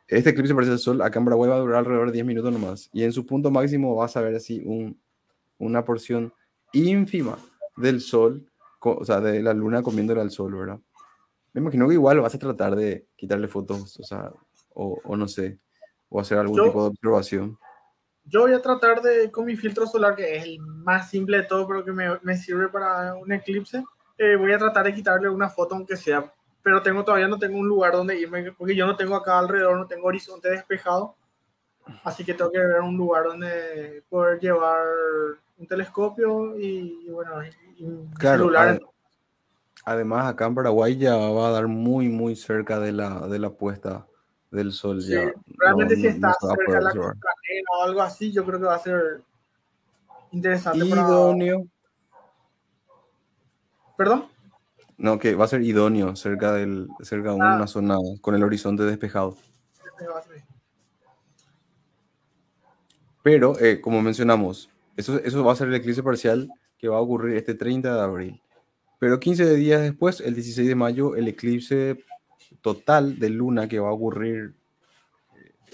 [0.07, 2.91] este eclipse parece el sol acá en Paraguay va alrededor de 10 minutos nomás.
[2.93, 4.99] Y en su punto máximo vas a ver así un,
[5.57, 6.31] una porción
[6.73, 7.39] ínfima
[7.75, 8.48] del sol,
[8.81, 10.79] o sea, de la luna comiéndole al sol, ¿verdad?
[11.53, 14.31] Me imagino que igual vas a tratar de quitarle fotos, o sea,
[14.73, 15.59] o, o no sé,
[16.09, 17.57] o hacer algún tipo de observación.
[18.25, 21.43] Yo voy a tratar de, con mi filtro solar, que es el más simple de
[21.43, 23.83] todo, pero que me, me sirve para un eclipse,
[24.17, 27.57] eh, voy a tratar de quitarle una foto, aunque sea pero tengo todavía no tengo
[27.57, 31.15] un lugar donde irme, porque yo no tengo acá alrededor, no tengo horizonte despejado,
[32.03, 34.85] así que tengo que ver un lugar donde poder llevar
[35.57, 37.31] un telescopio y, bueno,
[37.79, 38.79] un celular.
[39.85, 43.49] además, acá en Paraguay ya va a dar muy, muy cerca de la, de la
[43.49, 44.05] puesta
[44.51, 45.01] del sol.
[45.01, 47.15] ya realmente si está cerca de la
[47.71, 49.21] o algo así, yo creo que va a ser
[50.31, 50.85] interesante.
[50.85, 51.67] Idóneo.
[53.97, 54.27] ¿Perdón?
[54.97, 57.55] No, que va a ser idóneo cerca, del, cerca de ah.
[57.55, 59.37] una zona con el horizonte despejado.
[63.23, 67.37] Pero, eh, como mencionamos, eso, va a ser el eclipse parcial que va a ocurrir
[67.37, 68.41] este 30 de abril.
[68.99, 72.03] Pero 15 días después, el 16 de mayo, el eclipse
[72.61, 74.55] total de luna que va a ocurrir,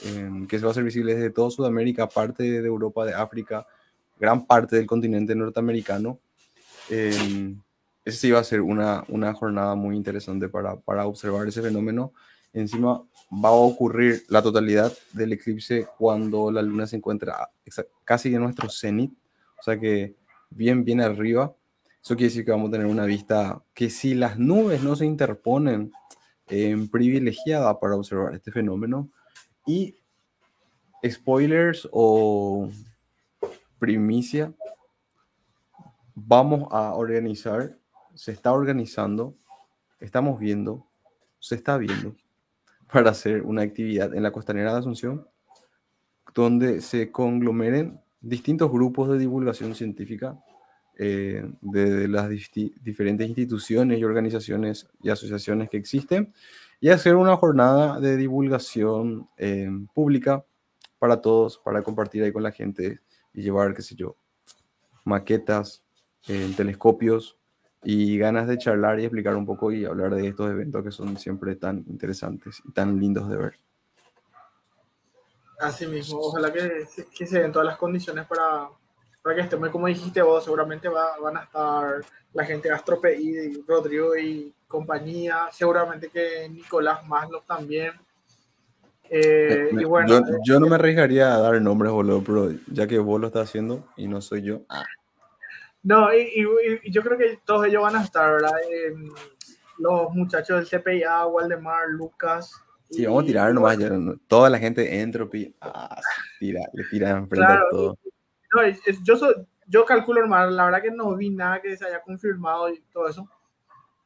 [0.03, 3.65] eh, que se va a hacer visible desde toda Sudamérica, parte de Europa, de África,
[4.19, 6.19] gran parte del continente norteamericano.
[6.89, 7.55] Eh,
[8.03, 9.03] ese sí va a ser una,
[9.34, 12.13] jornada muy interesante para, observar ese fenómeno.
[12.55, 13.03] Encima
[13.43, 17.49] va a ocurrir la totalidad del eclipse cuando la luna se encuentra
[18.05, 19.11] casi en nuestro cenit,
[19.59, 20.15] o sea que
[20.49, 21.53] bien, bien arriba.
[22.01, 25.05] Eso quiere decir que vamos a tener una vista que si las nubes no se
[25.05, 25.91] interponen,
[26.47, 29.09] en privilegiada para observar este fenómeno.
[29.65, 29.95] Y
[31.05, 32.69] spoilers o
[33.79, 34.53] primicia,
[36.13, 37.77] vamos a organizar
[38.13, 39.35] se está organizando,
[39.99, 40.87] estamos viendo,
[41.39, 42.15] se está viendo
[42.91, 45.28] para hacer una actividad en la costanera de Asunción
[46.36, 50.38] donde se conglomeren distintos grupos de divulgación científica
[50.98, 56.34] eh, de, las diferentes instituciones y organizaciones y asociaciones que existen
[56.80, 60.45] y hacer una jornada de divulgación eh, pública
[61.00, 63.00] para todos, para compartir ahí con la gente
[63.34, 64.17] y llevar, qué sé yo,
[65.04, 65.84] maquetas,
[66.28, 67.38] eh, telescopios,
[67.86, 71.17] y ganas de charlar y explicar un poco y hablar de estos eventos que son
[71.17, 73.60] siempre tan interesantes y tan lindos de ver.
[75.60, 78.67] Así mismo, ojalá que, que se den todas las condiciones para,
[79.21, 82.02] para que estemos, como dijiste vos, seguramente va, van a estar
[82.34, 87.93] la gente de Astrope y Rodrigo y compañía, seguramente que Nicolás Maslow también.
[89.10, 92.98] Eh, y bueno, yo, yo, no me arriesgaría a dar nombres, boludo, pero ya que
[92.98, 94.62] vos lo estás haciendo y no soy yo.
[94.67, 94.84] Ah.
[95.86, 96.43] No, y,
[96.89, 98.58] yo creo que todos ellos van a estar, ¿verdad?
[99.78, 102.60] los muchachos del CPIA, Waldemar, Lucas.
[102.89, 103.78] Sí, vamos a tirar nomás.
[104.28, 106.02] toda la gente de Entropy ah,
[106.39, 108.00] tira, le tiran frente a todo.
[108.54, 108.62] No,
[109.04, 109.15] yo,
[109.67, 113.08] yo calculo normal, la verdad que no vi nada que se haya confirmado y todo
[113.08, 113.30] eso.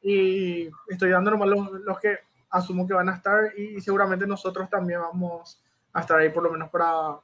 [0.01, 2.17] Y estoy dando nomás los, los que
[2.49, 5.63] asumo que van a estar y seguramente nosotros también vamos
[5.93, 7.19] a estar ahí por lo menos para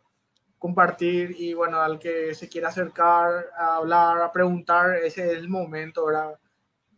[0.65, 5.47] compartir y bueno, al que se quiera acercar a hablar, a preguntar, ese es el
[5.47, 6.39] momento, ¿verdad?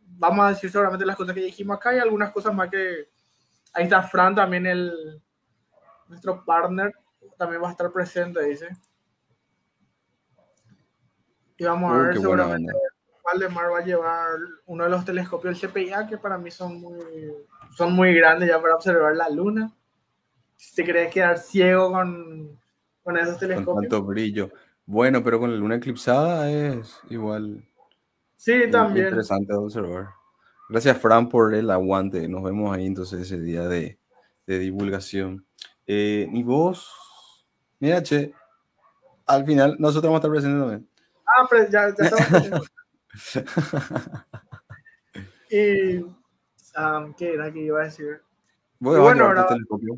[0.06, 3.10] Vamos a decir seguramente las cosas que dijimos acá y algunas cosas más que...
[3.74, 5.22] Ahí está Fran también, el,
[6.08, 6.96] nuestro partner,
[7.38, 8.70] también va a estar presente, dice.
[11.58, 12.74] Y vamos a uh, ver, seguramente
[13.26, 14.30] Valdemar va a llevar
[14.68, 17.34] uno de los telescopios del CPIA que para mí son muy,
[17.76, 19.76] son muy grandes ya para observar la luna.
[20.56, 22.58] Si te querés quedar ciego con
[23.08, 23.82] con esos Con telescopios.
[23.90, 24.50] tanto brillo.
[24.86, 27.64] Bueno, pero con la luna eclipsada es igual
[28.36, 29.06] Sí, también.
[29.08, 30.10] interesante de observar.
[30.70, 32.28] Gracias, Fran, por el aguante.
[32.28, 33.98] Nos vemos ahí entonces ese día de,
[34.46, 35.46] de divulgación.
[35.86, 36.92] Eh, y vos,
[37.80, 38.34] mira, che,
[39.26, 40.90] al final nosotros vamos a estar presentes también.
[41.26, 42.72] Ah, pero ya, ya estamos.
[45.50, 46.06] y,
[46.76, 48.22] am, ¿qué era que iba a decir?
[48.80, 49.98] Vos Y vas a bueno, ahora- telescopio.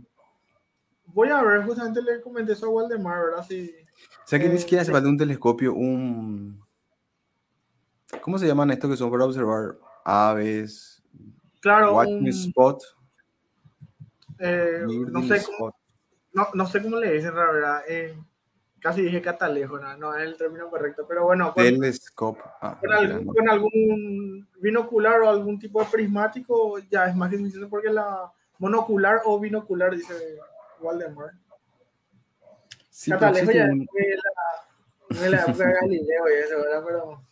[1.13, 3.45] Voy a ver, justamente le comenté eso a Waldemar, ¿verdad?
[3.47, 3.73] Sí.
[4.23, 4.93] O sea que ni eh, siquiera hace sí.
[4.93, 6.63] falta un telescopio, un...
[8.21, 11.03] ¿Cómo se llaman estos que son para observar aves?
[11.61, 12.83] Claro, Watching un, spot.
[14.39, 15.75] eh, no, sé cómo,
[16.33, 17.81] no, no sé cómo le dicen, la verdad.
[17.87, 18.17] eh,
[18.79, 22.41] casi dije catalejo, no, no es el término correcto, pero bueno, con, Telescope.
[22.61, 27.67] Ah, algún, con algún binocular o algún tipo de prismático ya es más que suficiente
[27.67, 30.13] porque la monocular o binocular, dice
[32.89, 33.87] Sí, catalejo ya un-
[35.09, 36.83] es de la, época de Galileo y eso, ¿verdad?
[36.85, 37.23] Pero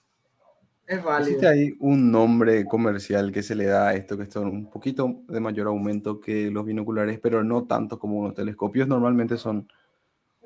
[0.88, 1.19] es válido.
[1.19, 5.21] Existe ahí un nombre comercial que se le da a esto, que son un poquito
[5.27, 8.88] de mayor aumento que los binoculares, pero no tanto como los telescopios.
[8.88, 9.67] Normalmente son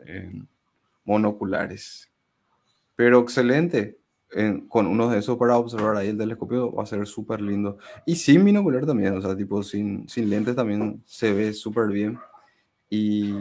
[0.06, 0.32] eh,
[1.06, 2.10] monoculares.
[2.96, 4.00] Pero excelente.
[4.34, 7.78] eh, con uno de esos para observar ahí el telescopio va a ser súper lindo.
[8.06, 12.18] Y sin binocular también, o sea, tipo sin, sin lentes también se ve súper bien.
[12.92, 13.34] Y,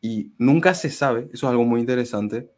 [0.00, 2.50] y nunca se sabe, eso es algo muy interesante,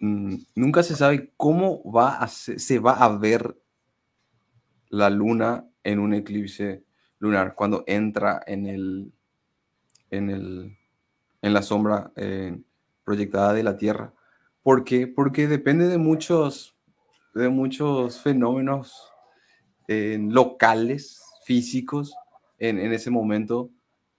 [0.00, 3.56] mm, nunca se sabe cómo va a se, se va a ver
[4.90, 6.84] la luna en un eclipse
[7.18, 9.12] lunar cuando entra en el
[10.10, 10.76] en el
[11.40, 12.60] en la sombra eh,
[13.04, 14.12] proyectada de la Tierra.
[14.62, 15.06] ¿Por qué?
[15.06, 16.76] Porque depende de muchos
[17.34, 19.10] de muchos fenómenos
[19.86, 22.14] eh, locales, físicos,
[22.58, 23.70] en, en ese momento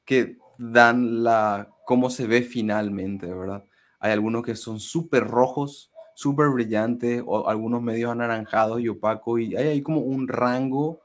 [0.06, 3.66] que dan la cómo se ve finalmente, ¿verdad?
[4.00, 9.56] Hay algunos que son súper rojos, súper brillantes, o algunos medios anaranjados y opacos, y
[9.56, 11.02] hay ahí como un rango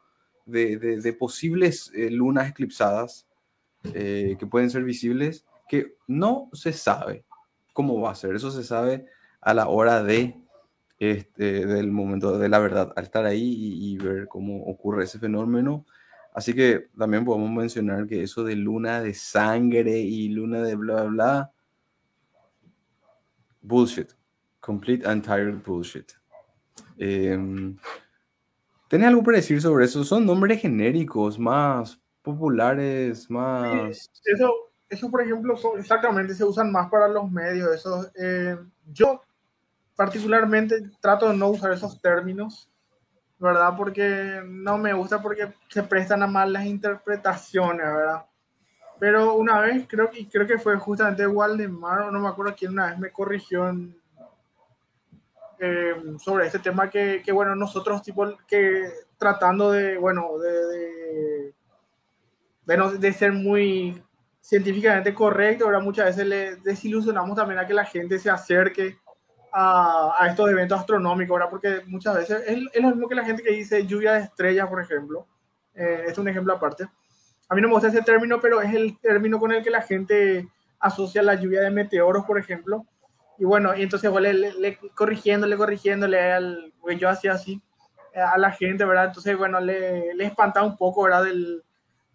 [0.47, 3.27] de, de- posibles eh, lunas eclipsadas
[3.93, 7.25] eh, que pueden ser visibles, que no se sabe
[7.73, 8.35] cómo va a ser.
[8.35, 9.07] Eso se sabe
[9.41, 10.37] a la hora de
[10.99, 13.43] este, del momento de la verdad, al estar ahí
[13.93, 15.87] y ver cómo ocurre ese fenómeno.
[16.35, 21.05] Así que también podemos mencionar que eso de luna de sangre y luna de bla,
[21.05, 21.53] bla, bla,
[23.63, 24.11] bullshit.
[24.61, 26.13] Complete and entire bullshit.
[26.99, 27.77] Em,
[28.89, 30.03] ¿Tenés algo para decir sobre eso?
[30.03, 34.11] Son nombres genéricos, más populares, más...
[34.25, 34.53] Eso,
[34.89, 37.75] eso, por ejemplo, exactamente se usan más para los medios.
[37.75, 38.57] Eso, eh,
[38.93, 39.21] yo
[39.95, 42.69] particularmente trato de no usar esos términos,
[43.45, 43.75] ¿verdad?
[43.77, 48.25] Porque no me gusta porque se prestan a malas interpretaciones, ¿verdad?
[48.99, 52.73] Pero una vez, creo que, creo que fue justamente Waldemar, o no me acuerdo quién
[52.73, 53.71] una vez me corrigió
[55.59, 61.53] eh, sobre este tema que, bueno, nosotros tipo que tratando de, bueno, de,
[62.67, 64.03] de, de ser muy
[64.41, 68.99] científicamente correcto, ahora muchas veces le desilusionamos también a que la gente se acerque
[69.55, 73.25] a, a estos eventos astronómicos, ahora porque muchas veces es, es lo mismo que la
[73.25, 75.27] gente que dice lluvia de estrellas, por ejemplo.
[75.75, 76.89] Eh, es un ejemplo aparte.
[77.49, 79.83] A mí no me gusta ese término, pero es el término con el que la
[79.83, 80.49] gente
[80.81, 82.87] asocia la lluvia de meteoros, por ejemplo.
[83.39, 87.61] Y bueno, y entonces bueno, le, le- corrigiéndole, corrigiéndole, al, porque yo hacía así
[88.15, 89.07] eh, a la gente, ¿verdad?
[89.07, 91.25] Entonces, bueno, le, le espantaba un poco, ¿verdad?
[91.25, 91.63] Del,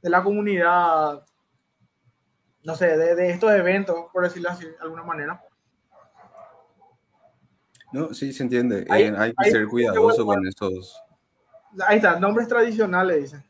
[0.02, 1.23] de la comunidad,
[2.63, 5.41] no sé, de, de estos eventos, por decirlo así, de alguna manera.
[7.91, 8.85] No, sí, se entiende.
[8.89, 11.01] Ahí- Eh, hay que ahí- ser cuidadoso con esos.
[11.87, 13.43] Ahí está, nombres tradicionales, dicen.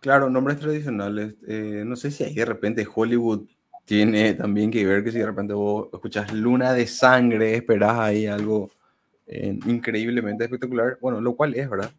[0.00, 1.36] Claro, nombres tradicionales.
[1.48, 3.46] eh, no sé si ahí de repente Hollywood
[3.86, 8.26] tiene también que ver que si de repente vos escuchas Luna de Sangre, esperás ahí
[8.26, 8.70] algo
[9.26, 10.98] eh, increíblemente espectacular.
[11.00, 11.90] Bueno, lo cual es, ¿verdad?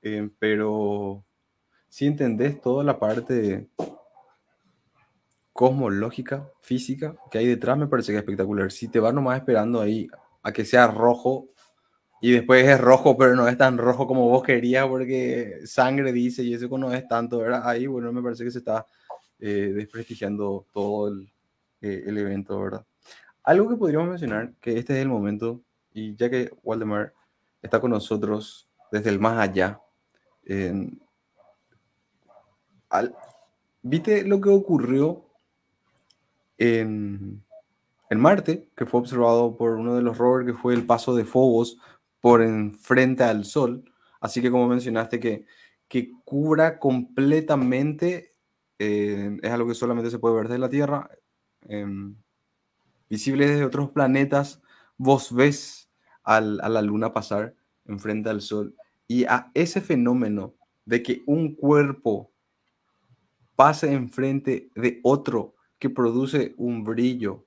[0.00, 1.22] Eh, pero
[1.88, 3.68] si entendés toda la parte
[5.52, 8.72] cosmológica, física que hay detrás, me parece que es espectacular.
[8.72, 10.08] Si te vas nomás esperando ahí
[10.42, 11.48] a que sea rojo
[12.20, 16.42] y después es rojo, pero no es tan rojo como vos querías porque sangre dice
[16.42, 17.62] y eso no es tanto, ¿verdad?
[17.68, 18.86] Ahí, bueno, me parece que se está
[19.40, 21.32] eh, desprestigiando todo el,
[21.80, 22.84] eh, el evento, ¿verdad?
[23.44, 25.60] Algo que podríamos mencionar, que este es el momento,
[25.92, 27.12] y ya que Waldemar
[27.60, 29.80] está con nosotros desde el más allá,
[30.44, 31.00] en-
[32.90, 33.14] al-
[33.82, 35.24] ¿viste lo que ocurrió
[36.62, 37.42] en,
[38.10, 41.24] en Marte, que fue observado por uno de los rovers, que fue el paso de
[41.24, 41.78] Phobos
[42.20, 43.84] por enfrente al Sol?
[44.20, 45.44] Así que como mencionaste, que,
[45.88, 48.30] que cubra completamente
[48.78, 51.10] eh, es algo que solamente se puede ver desde la Tierra.
[51.68, 52.16] em,
[53.08, 54.62] visible desde otros planetas,
[54.96, 55.90] vos ves
[56.24, 57.54] a la luna pasar
[57.84, 58.74] enfrente al sol.
[59.06, 60.54] Y a ese fenómeno
[60.86, 62.32] de que un cuerpo
[63.54, 65.51] pase enfrente de otro
[65.82, 67.44] que produce un brillo,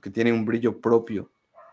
[0.00, 1.30] que tiene un brillo propio,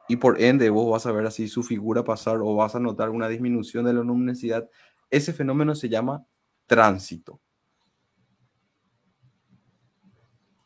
[0.09, 3.09] y por ende vos vas a ver así su figura pasar o vas a notar
[3.09, 4.69] una disminución de la luminosidad,
[5.09, 6.25] ese fenómeno se llama
[6.67, 7.39] tránsito.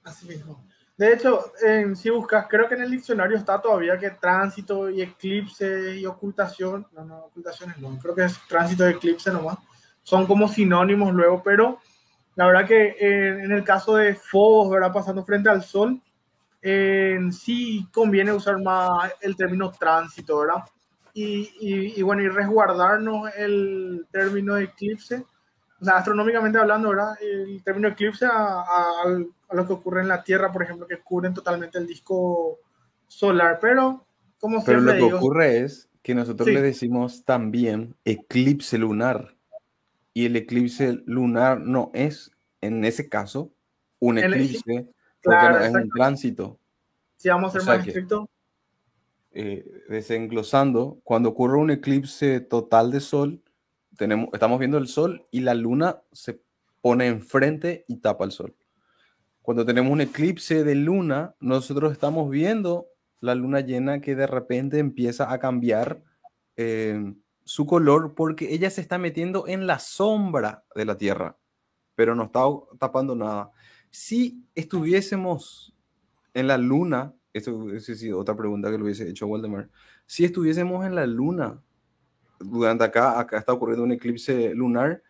[0.03, 0.65] Así mismo.
[0.97, 5.03] De hecho, en- si buscas, creo que en el diccionario está todavía que tránsito y
[5.03, 9.59] eclipse y ocultación, no, no, ocultaciones no, creo que es tránsito y eclipse nomás,
[10.01, 11.77] son como sinónimos luego, pero
[12.35, 14.91] la verdad que eh, en el caso de Fobos, ¿verdad?
[14.93, 16.01] Pasando frente al Sol,
[16.61, 20.63] eh, sí conviene usar más el término tránsito, ¿verdad?
[21.13, 25.25] Y, y- y bueno, y resguardarnos el término de eclipse,
[25.79, 27.13] o sea, astronómicamente hablando, ¿verdad?
[27.21, 29.03] El término eclipse a, a-
[29.49, 32.57] a lo que ocurre en la Tierra, por ejemplo, que cubren totalmente el disco
[33.07, 34.05] solar, pero
[34.39, 36.53] como Pero lo que digo, ocurre es que nosotros Sí.
[36.53, 39.32] le decimos también eclipse lunar.
[40.13, 43.51] Y el eclipse lunar no es, en ese caso,
[43.99, 44.87] un El- eclipse,
[45.23, 46.59] porque claro, no es un tránsito.
[47.17, 48.25] si vamos a ser o sea más estrictos,
[49.35, 53.41] Eh, desenglosando, cuando ocurre un eclipse total de sol,
[53.97, 56.39] tenemos, estamos viendo el sol y la luna se
[56.81, 58.53] pone enfrente y tapa el sol.
[59.41, 62.87] Cuando tenemos un eclipse de luna, nosotros estamos viendo
[63.21, 66.03] la luna llena que de repente empieza a cambiar
[66.55, 67.13] eh,
[67.45, 71.37] su color porque ella se está metiendo en la sombra de la Tierra,
[71.95, 72.41] pero no está
[72.79, 73.51] tapando nada.
[73.89, 75.75] Si estuviésemos
[76.33, 79.69] en la luna, esto es otra pregunta que le hubiese hecho Waldemar,
[80.05, 81.61] si estuviésemos en la luna,
[82.39, 85.01] durante acá, acá está ocurriendo un eclipse lunar,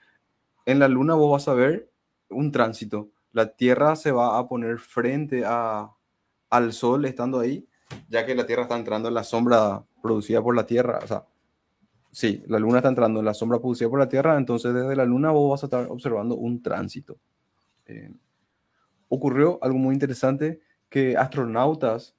[0.65, 1.91] en la luna vos vas a ver
[2.29, 3.11] un tránsito.
[3.31, 5.91] La Tierra se va a poner frente a,
[6.49, 7.67] al Sol estando ahí,
[8.07, 10.99] ya que la Tierra está entrando en la sombra producida por la Tierra.
[11.03, 11.25] O sea,
[12.14, 15.03] sí, la Luna está entrando en la sombra producida por la Tierra, entonces desde la
[15.03, 17.18] Luna vos vas a estar observando un tránsito.
[17.88, 18.14] Eh,
[19.09, 22.16] ocurrió algo muy interesante que astronautas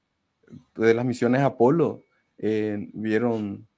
[0.75, 2.03] de las misiones Apolo
[2.39, 3.69] eh, vieron,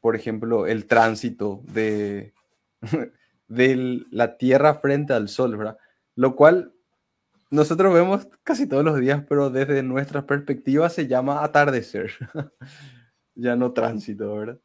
[0.00, 2.32] por ejemplo, el tránsito de,
[3.48, 5.76] de la Tierra frente al Sol, ¿verdad?
[6.14, 6.72] Lo cual
[7.50, 12.10] nosotros vemos casi todos los días, pero desde nuestra perspectiva se llama atardecer,
[13.34, 14.58] ya no tránsito, ¿verdad?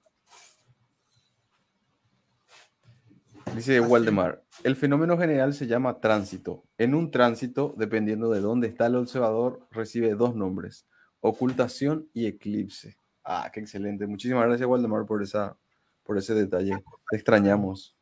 [3.56, 3.82] Dice.
[3.82, 6.64] Waldemar, el fenómeno general se llama tránsito.
[6.78, 10.88] En un tránsito, dependiendo de dónde está el observador, recibe dos nombres,
[11.20, 12.96] ocultación y eclipse.
[13.24, 14.08] Ah, qué excelente.
[14.08, 15.58] Muchísimas gracias, Waldemar, por, esa,
[16.04, 16.82] por ese detalle.
[17.10, 17.96] Te extrañamos.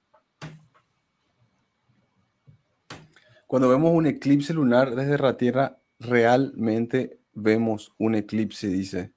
[3.47, 9.13] Cuando vemos un eclipse lunar desde la Tierra, realmente vemos un eclipse, dice.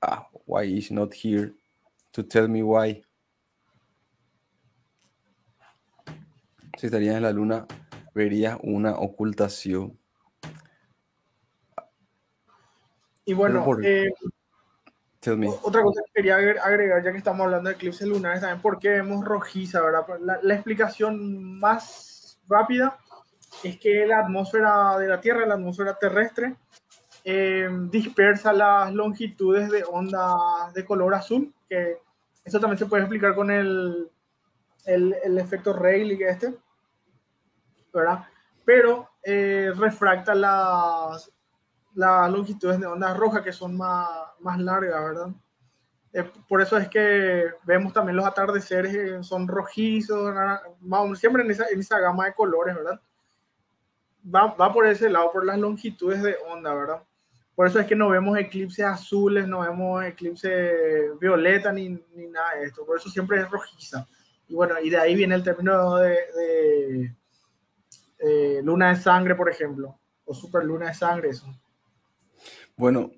[0.00, 1.52] Ah, why is not here
[2.12, 3.02] to tell me why?
[6.82, 7.64] Si estarías en la luna,
[8.12, 9.96] verías una ocultación.
[13.24, 14.10] y bueno, por- eh,
[15.20, 15.46] Tell me.
[15.46, 18.60] O- Otra cosa que quería agre- agregar, ya que estamos hablando de eclipses lunares, también
[18.60, 20.04] por qué vemos rojiza, ¿verdad?
[20.04, 22.98] Pues La, la explicación más rápida
[23.62, 26.56] es que la atmósfera de la Tierra, la atmósfera terrestre,
[27.22, 30.34] eh, dispersa las longitudes de onda
[30.74, 31.98] de color azul, que
[32.44, 34.10] eso también se puede explicar con el,
[34.86, 36.54] el, el efecto Rayleigh este,
[37.92, 38.24] ¿verdad?
[38.64, 41.30] Pero eh, refracta las,
[41.94, 44.08] las longitudes de onda roja que son más,
[44.40, 45.28] más largas, ¿verdad?
[46.12, 50.34] Eh, por eso es que vemos también los atardeceres, eh, son rojizos,
[50.80, 53.00] vamos, siempre en esa, en esa gama de colores, ¿verdad?
[54.34, 57.02] Va, va por ese lado, por las longitudes de onda, ¿verdad?
[57.54, 62.54] Por eso es que no vemos eclipses azules, no vemos eclipse violeta ni, ni nada
[62.56, 62.84] de esto.
[62.86, 64.06] Por eso siempre es rojiza.
[64.48, 67.14] Y bueno, y de ahí viene el término de, de,
[68.22, 71.46] eh, luna de sangre, por ejemplo, o super luna de sangre, eso.
[72.76, 73.10] Bueno,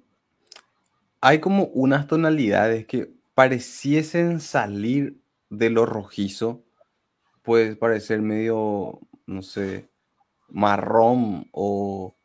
[1.20, 6.64] hay como unas tonalidades que pareciesen salir de lo rojizo.
[7.42, 9.88] Puede parecer medio, no sé,
[10.48, 12.16] marrón o...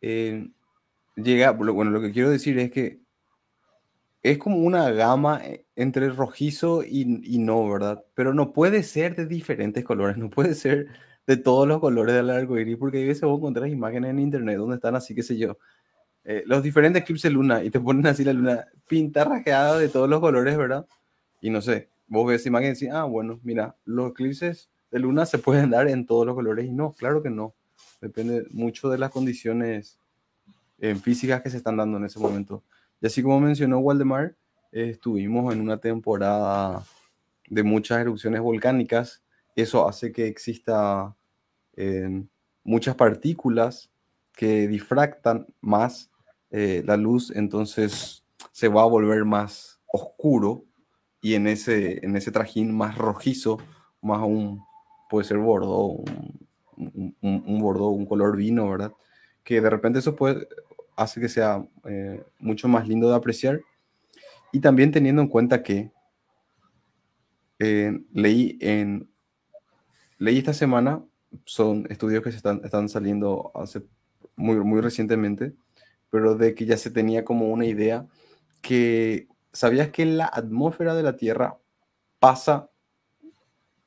[0.00, 0.48] eh,
[1.16, 3.02] llega, bueno, lo que quiero decir es que
[4.22, 8.04] es como una gama eh, entre rojizo y, y no, ¿verdad?
[8.14, 10.86] Pero no puede ser de diferentes colores, no puede ser
[11.26, 14.56] de todos los colores del arco iris, porque a veces vos encontrás imágenes en internet
[14.58, 15.56] donde están así, qué sé yo,
[16.24, 19.88] eh, los diferentes eclipses de luna y te ponen así la luna pinta rasgada de
[19.88, 20.86] todos los colores, ¿verdad?
[21.40, 25.26] Y no sé, vos ves imagen y decís, ah, bueno, mira, los eclipses de luna
[25.26, 27.54] se pueden dar en todos los colores y no, claro que no.
[28.00, 29.98] Depende mucho de las condiciones
[30.78, 32.62] eh, físicas que se están dando en ese momento.
[33.00, 34.34] Y así como mencionó Waldemar,
[34.70, 36.84] estuvimos en una temporada
[37.48, 39.21] de muchas erupciones volcánicas.
[39.54, 41.16] Eso hace que exista
[41.76, 42.24] eh,
[42.64, 43.90] muchas partículas
[44.34, 46.10] que difractan más
[46.50, 50.66] la luz, entonces se va a volver más oscuro
[51.22, 53.58] y en ese, en ese trajín más rojizo,
[54.02, 54.62] más un,
[55.08, 56.02] puede ser bordo,
[56.76, 58.92] un, un, bordo, un color vino, ¿verdad?
[59.44, 60.48] Que de repente eso puede,
[60.96, 63.60] hace que sea eh, mucho más lindo de apreciar.
[64.52, 65.92] Y también teniendo en cuenta que
[67.58, 69.08] eh, leí, en,
[70.22, 71.04] leí esta semana,
[71.44, 73.82] son estudios que se están, están saliendo hace
[74.36, 75.54] muy, muy recientemente,
[76.10, 78.06] pero de que ya se tenía como una idea
[78.60, 81.58] que sabías que la atmósfera de la Tierra
[82.18, 82.70] pasa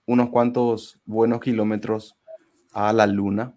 [0.05, 2.17] unos cuantos buenos kilómetros
[2.73, 3.55] a la Luna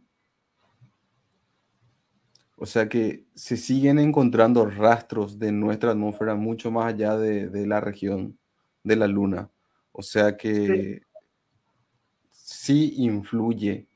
[2.60, 7.80] o sea que se siguen encontrando rastros de nuestra atmósfera mucho más allá de, la
[7.80, 8.36] región
[8.82, 9.48] de la Luna.
[9.92, 11.02] O sea que
[12.68, 13.88] sí, influye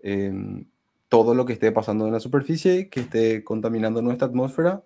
[0.00, 0.68] en
[1.08, 4.82] todo lo que esté pasando en la superficie, que esté contaminando nuestra atmósfera,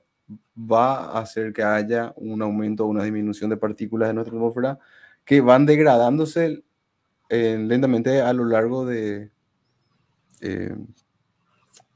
[0.55, 4.79] va a hacer que haya un aumento o una disminución de partículas en nuestra atmósfera
[5.25, 6.63] que van degradándose
[7.31, 9.31] eh, lentamente a lo largo de,
[10.43, 10.77] eh,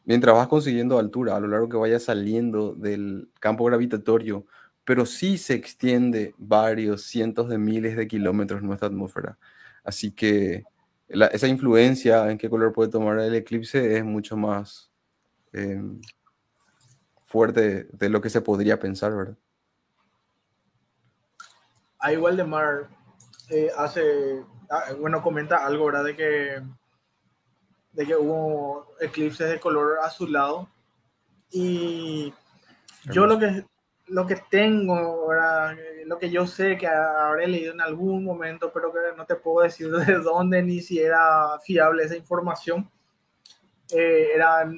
[0.07, 4.47] mientras vas consiguiendo altura, a lo largo que vayas saliendo del campo gravitatorio,
[4.83, 9.37] pero sí se extiende varios cientos de miles de kilómetros nuestra atmósfera.
[9.85, 10.65] Así que
[11.09, 14.91] esa influencia en qué color puede tomar el eclipse es mucho más
[15.53, 16.01] em,
[17.27, 19.37] fuerte de lo que se podría pensar, ¿verdad?
[21.99, 22.89] A igual de Mar
[23.51, 26.05] eh, hace, ah, bueno, comenta algo, ¿verdad?
[26.05, 26.63] De que
[27.95, 30.69] de que hubo eclipses de color azulado.
[31.51, 32.35] Y
[33.05, 33.65] yo lo que,
[34.07, 35.29] lo que tengo,
[36.07, 39.65] lo que yo sé que habré leído en algún momento, pero que no te puedo
[39.65, 42.89] decir de dónde ni si era fiable esa información,
[43.91, 44.71] eh, era,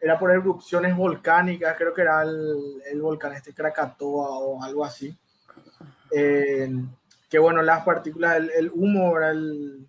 [0.00, 5.16] era por erupciones volcánicas, creo que era el, el volcán este Krakatoa o algo así.
[6.10, 6.70] Eh,
[7.28, 9.86] que bueno, las partículas, el, el humo, era el,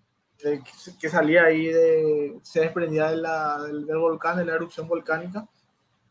[1.00, 5.46] que salía ahí, de, se desprendía de la, del, volcán, de la erupción volcánica,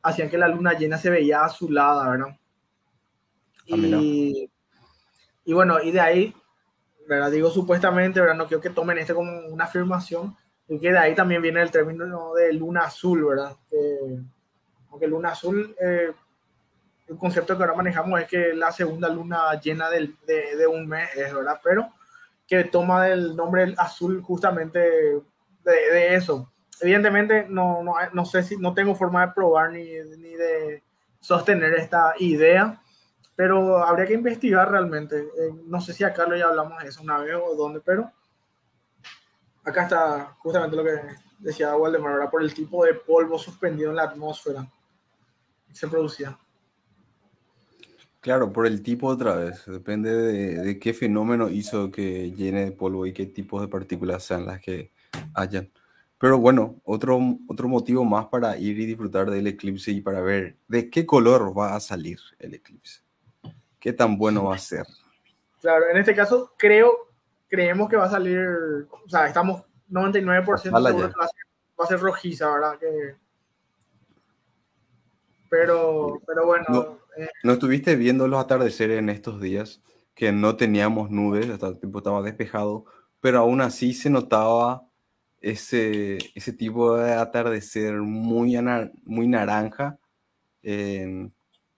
[0.02, 2.38] hacían que la luna llena se veía azulada, ¿verdad?
[3.72, 4.51] Ah, y,
[5.46, 6.36] y bueno, y de ahí,
[7.08, 7.32] ¿verdad?
[7.32, 8.36] Digo supuestamente, ¿verdad?
[8.36, 10.36] No quiero que tomen este como una afirmación,
[10.68, 13.56] y que de ahí también viene el término de luna azul, ¿verdad?
[14.90, 16.12] aunque luna azul, eh,
[17.08, 21.10] el concepto que ahora manejamos es que la segunda luna llena de, de un mes
[21.16, 21.60] es, ¿verdad?
[21.64, 21.90] Pero
[22.52, 24.80] que toma el nombre azul justamente
[25.64, 26.52] de, eso.
[26.82, 30.84] Evidentemente, no, no, no, sé si no tengo forma de probar ni, ni, de
[31.22, 32.81] sostener esta idea,
[33.42, 35.18] pero habría que investigar realmente.
[35.18, 38.12] Eh, no sé si acá lo ya hablamos de eso una vez o dónde, pero
[39.64, 40.92] acá está justamente lo que
[41.40, 44.72] decía Waldemar, por el tipo de polvo suspendido en la atmósfera
[45.68, 46.38] que se producía.
[48.20, 49.66] Claro, por el tipo otra vez.
[49.66, 54.46] Depende de, qué fenómeno hizo que llene de polvo y qué tipos de partículas sean
[54.46, 54.92] las que
[55.34, 55.72] hayan.
[56.20, 60.58] Pero bueno, otro, otro motivo más para ir y disfrutar del eclipse y para ver
[60.68, 63.02] de qué color va a salir el eclipse.
[63.82, 64.86] Qué tan bueno va a ser.
[65.60, 67.10] Claro, en este caso creo,
[67.50, 68.40] creemos que va a salir,
[68.90, 71.46] o sea, estamos 99% seguros que va a, ser,
[71.80, 72.80] va a ser rojiza, ¿verdad?
[72.80, 73.16] Que,
[75.52, 77.00] pero, pero bueno.
[77.18, 79.82] Eh, ¿No, estuviste viendo los atardeceres en estos días?
[80.16, 82.86] Que no teníamos nubes, hasta el tiempo estaba despejado,
[83.20, 84.88] pero aún así se notaba
[85.42, 88.58] ese, ese tipo de atardecer muy,
[89.04, 90.00] muy naranja,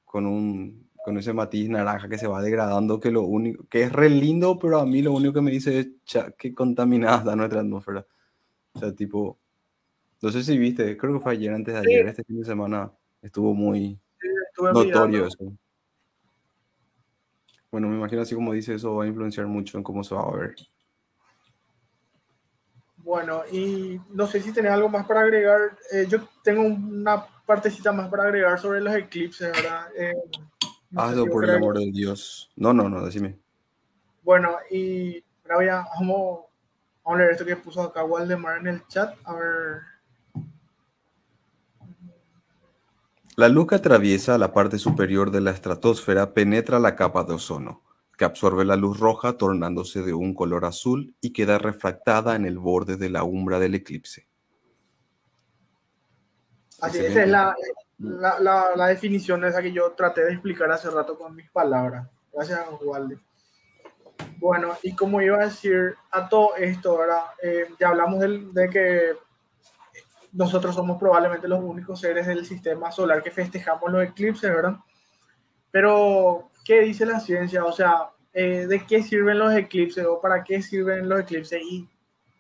[0.06, 3.91] con, un, con ese matiz naranja que se va degradando, que, lo único, que es
[3.91, 5.88] re lindo, pero a mí lo único que me dice es
[6.38, 8.06] que contaminada está nuestra atmósfera.
[8.74, 9.38] O sea, tipo,
[10.22, 12.91] no sé si viste, creo que fue ayer, antes de ayer, este fin de semana
[13.22, 13.99] estuvo muy
[14.58, 15.54] notorio eso.
[17.70, 20.22] Bueno, me imagino así como dice, eso va a influenciar mucho en cómo se va
[20.22, 20.56] a ver.
[22.97, 25.78] Bueno, y no sé si tenés algo más para agregar.
[25.91, 29.88] Eh, yo tengo una partecita más para agregar sobre los eclipses, ¿verdad?
[29.97, 30.14] Eh,
[30.96, 32.52] Hazlo por el amor de Dios.
[32.56, 33.39] No, no, no, decime.
[34.24, 36.46] Bueno, y ahora vamos,
[37.04, 39.16] vamos a leer esto que puso acá Waldemar en el chat.
[39.26, 39.82] A ver.
[43.36, 47.82] La luz que atraviesa la parte superior de la estratosfera penetra la capa de ozono,
[48.16, 52.60] que absorbe la luz roja tornándose de un color azul y queda refractada en el
[52.60, 54.28] borde de la umbra del eclipse.
[56.80, 57.56] Así, esa es la,
[58.00, 62.08] la, la, la, definición esa que yo traté de explicar hace rato con mis palabras.
[62.34, 63.20] Gracias, Walde.
[64.38, 68.70] Bueno, y como iba a decir a todo esto, ahora eh, ya hablamos de, de,
[68.70, 69.14] que
[70.32, 74.76] nosotros somos probablemente los únicos seres del sistema solar que festejamos los eclipses, ¿verdad?
[75.72, 77.64] Pero, ¿qué dice la ciencia?
[77.66, 81.62] O sea, eh, ¿de qué sirven los eclipses o para qué sirven los eclipses?
[81.62, 81.88] Y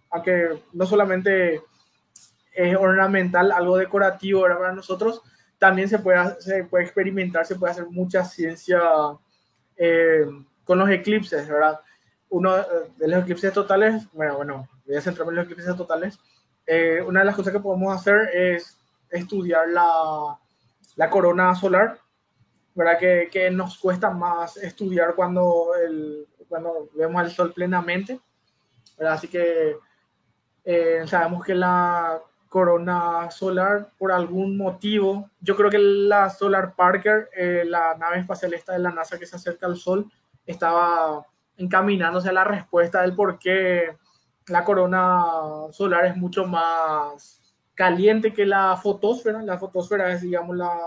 [0.09, 1.61] aunque no solamente
[2.53, 4.57] es ornamental, algo decorativo ¿verdad?
[4.59, 5.21] para nosotros,
[5.63, 8.81] también se puede, se puede experimentar, se puede hacer mucha ciencia
[9.77, 10.25] eh,
[10.65, 11.79] con los eclipses, ¿verdad?
[12.27, 12.57] Uno
[12.97, 16.19] de los eclipses totales, bueno, bueno, voy a centrarme en los eclipses totales.
[16.67, 18.77] Eh, una de las cosas que podemos hacer es
[19.09, 20.37] estudiar la,
[20.97, 21.97] la corona solar,
[22.75, 22.99] ¿verdad?
[22.99, 28.19] Que, que, nos cuesta más estudiar cuando, el, cuando vemos al sol plenamente,
[28.97, 29.13] ¿verdad?
[29.13, 29.77] Así que
[30.65, 32.21] eh, sabemos que la
[32.53, 38.53] corona solar, por algún motivo, yo creo que la Solar Parker, eh, la nave espacial
[38.53, 40.05] esta de la NASA que se acerca al sol,
[40.45, 41.25] estaba
[41.57, 43.97] encaminándose a la respuesta del por qué
[44.45, 45.23] la corona
[45.71, 47.41] solar es mucho más
[47.73, 49.41] caliente que la fotosfera.
[49.41, 50.77] La fotosfera es, digamos, la,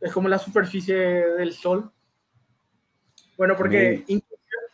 [0.00, 1.90] es como la superficie del sol.
[3.36, 4.04] Bueno, porque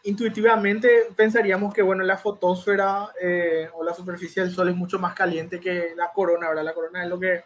[0.05, 5.15] intuitivamente pensaríamos que, bueno, la fotosfera eh, o la superficie del sol es mucho más
[5.15, 6.65] caliente que la corona, ¿verdad?
[6.65, 7.45] La corona es lo que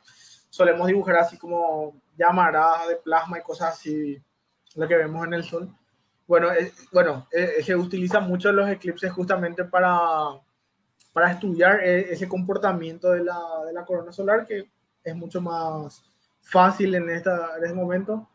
[0.51, 4.21] solemos dibujar así como llamaradas de plasma y cosas así,
[4.75, 5.73] lo que vemos en el sol.
[6.27, 10.41] Bueno, eh, bueno eh, se utiliza mucho los eclipses justamente para,
[11.13, 14.69] para estudiar eh, ese comportamiento de la, de la, corona solar, que
[15.03, 16.03] es mucho más
[16.41, 18.29] fácil en, esta, en este momento.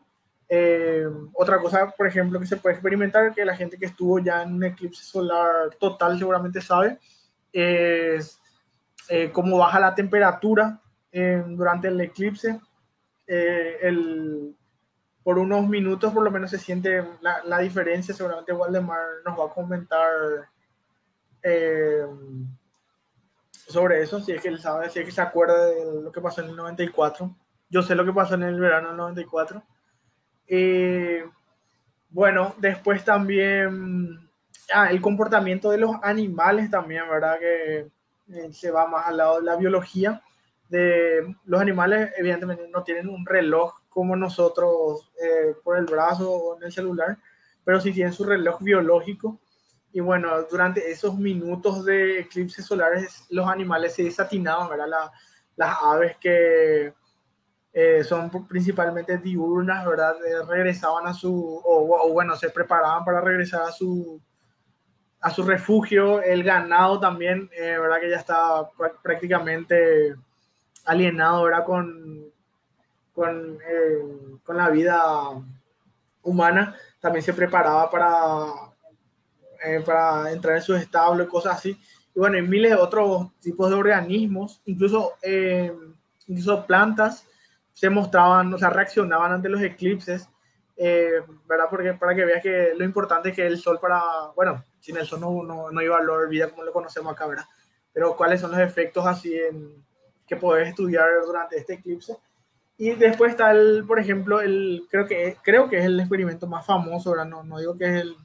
[0.48, 4.42] Eh, otra cosa, por ejemplo, que se puede experimentar, que la gente que estuvo ya
[4.42, 6.98] en un eclipse solar total seguramente sabe,
[7.52, 8.40] es
[9.08, 10.80] eh, cómo baja la temperatura
[11.46, 12.60] durante el eclipse.
[13.26, 14.56] el,
[15.22, 18.14] por unos minutos por lo menos se siente la, la diferencia.
[18.14, 20.10] Seguramente Waldemar nos va a comentar
[21.44, 22.06] eh,
[23.50, 26.20] sobre eso, si es que él sabe, si es que se acuerda de lo que
[26.20, 27.34] pasó en el 94.
[27.68, 29.62] Yo sé lo que pasó en el verano del 94.
[30.46, 31.24] Eh,
[32.10, 34.30] bueno, después también
[34.72, 37.38] ah, el comportamiento de los animales también, ¿verdad?
[37.38, 37.90] Que
[38.32, 40.22] eh, se va más al lado de la biología.
[40.68, 46.56] De los animales, evidentemente, no tienen un reloj como nosotros eh, por el brazo o
[46.56, 47.18] en el celular,
[47.64, 49.38] pero sí tienen su reloj biológico.
[49.92, 54.88] Y bueno, durante esos minutos de eclipses solares, los animales se desatinaban, ¿verdad?
[54.88, 55.12] La,
[55.56, 56.92] las aves que
[57.98, 60.16] eh, son principalmente diurnas, ¿verdad?
[60.24, 64.20] Eh, regresaban a su, o, o, bueno, se preparaban para regresar a su,
[65.20, 66.22] a su refugio.
[66.22, 68.00] El ganado también, eh, ¿verdad?
[68.00, 68.70] Que ya estaba
[69.02, 70.14] prácticamente
[70.84, 71.64] alienado, ¿verdad?
[71.64, 72.24] Con,
[73.14, 75.02] con, eh, con la vida
[76.22, 78.46] humana, también se preparaba para,
[79.64, 81.78] eh, para entrar en su establo y cosas así.
[82.14, 85.72] Y bueno, hay miles de otros tipos de organismos, incluso, eh,
[86.26, 87.26] incluso plantas,
[87.74, 90.30] se mostraban, o sea, reaccionaban ante los eclipses,
[90.76, 91.66] eh, ¿verdad?
[91.68, 94.00] Porque para que veas que lo importante es que el sol para,
[94.34, 97.44] bueno, sin el sol no, no, no iba a vida como lo conocemos acá, ¿verdad?
[97.92, 99.84] Pero cuáles son los efectos así en,
[100.26, 102.16] que podés estudiar durante este eclipse.
[102.76, 106.64] Y después está el, por ejemplo, el, creo que, creo que es el experimento más
[106.64, 107.26] famoso, ¿verdad?
[107.26, 108.16] No, no digo que es el,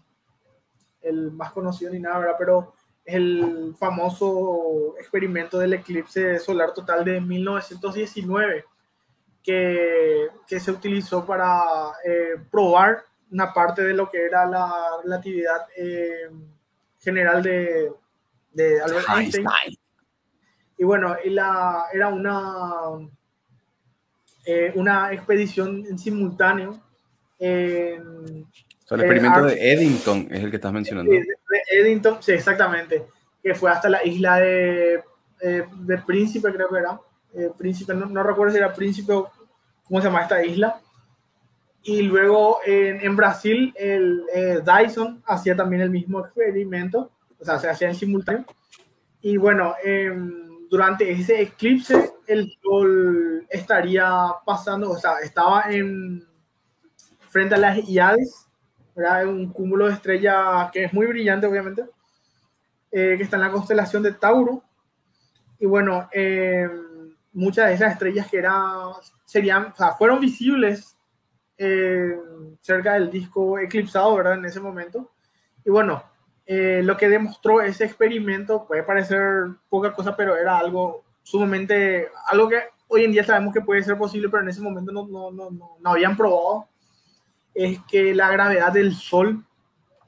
[1.01, 2.35] el más conocido ni nada, ¿verdad?
[2.37, 2.73] Pero
[3.03, 8.65] es el famoso experimento del eclipse solar total de 1919,
[9.49, 14.71] que, que se utilizó para eh, probar una parte de lo que era la
[15.03, 16.29] relatividad eh,
[16.99, 17.91] general de,
[18.51, 19.47] de Albert Einstein.
[20.77, 23.09] Y bueno, y la, era una
[24.45, 26.79] eh, una expedición en simultáneo.
[27.39, 31.11] En, o sea, el experimento de Eddington es el que estás mencionando.
[31.11, 33.07] De, de Eddington, sí, exactamente.
[33.41, 35.03] Que fue hasta la isla de,
[35.41, 36.99] eh, de Príncipe, creo que era.
[37.33, 39.31] Eh, Príncipe, no, no, recuerdo si era Príncipe o
[39.89, 40.79] cómo se llama esta isla.
[41.83, 47.59] Y luego en, en Brasil, el eh, Dyson hacía también el mismo experimento, o sea,
[47.59, 48.45] se hacía en simultáneo.
[49.21, 49.75] Y bueno,
[50.69, 54.09] durante ese eclipse, el sol estaría
[54.45, 56.25] pasando, o sea, estaba en
[57.27, 58.47] frente a las Iades,
[59.25, 61.85] un cúmulo de estrellas que es muy brillante, obviamente,
[62.91, 64.63] eh, que está en la constelación de Tauro.
[65.59, 66.67] Y bueno, eh,
[67.33, 68.91] muchas de esas estrellas que eran,
[69.29, 70.97] serían, o sea, fueron visibles
[71.55, 72.17] eh,
[72.61, 74.39] cerca del disco eclipsado, ¿verdad?
[74.39, 75.11] En ese momento.
[75.63, 76.01] Y bueno,
[76.47, 82.49] eh, lo que demostró ese experimento puede parecer poca cosa, pero era algo sumamente, algo
[82.49, 85.29] que hoy en día sabemos que puede ser posible, pero en ese momento no, no,
[85.29, 86.67] no, no habían probado,
[87.53, 89.45] es que la gravedad del Sol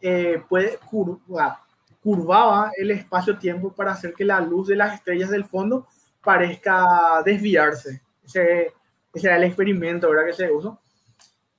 [0.02, 1.58] eh, puede curvar,
[2.02, 5.86] curvaba el espacio-tiempo para hacer que la luz de las estrellas del fondo
[6.24, 8.02] parezca desviarse.
[8.26, 8.74] Ese,
[9.14, 10.26] ese era el experimento ¿verdad?
[10.26, 10.80] que se usó.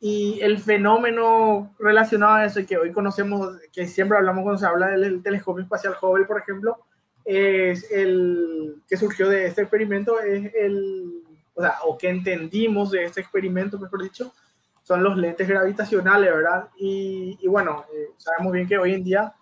[0.00, 4.66] Y el fenómeno relacionado a eso y que hoy conocemos, que siempre hablamos cuando se
[4.66, 6.78] habla del telescopio espacial Hubble, por ejemplo,
[7.24, 11.22] es el que surgió de este experimento, es el,
[11.54, 14.32] o sea, o que entendimos de este experimento, mejor dicho,
[14.82, 16.68] son los lentes gravitacionales, ¿verdad?
[16.76, 19.32] Y, y bueno, eh, sabemos bien que hoy en día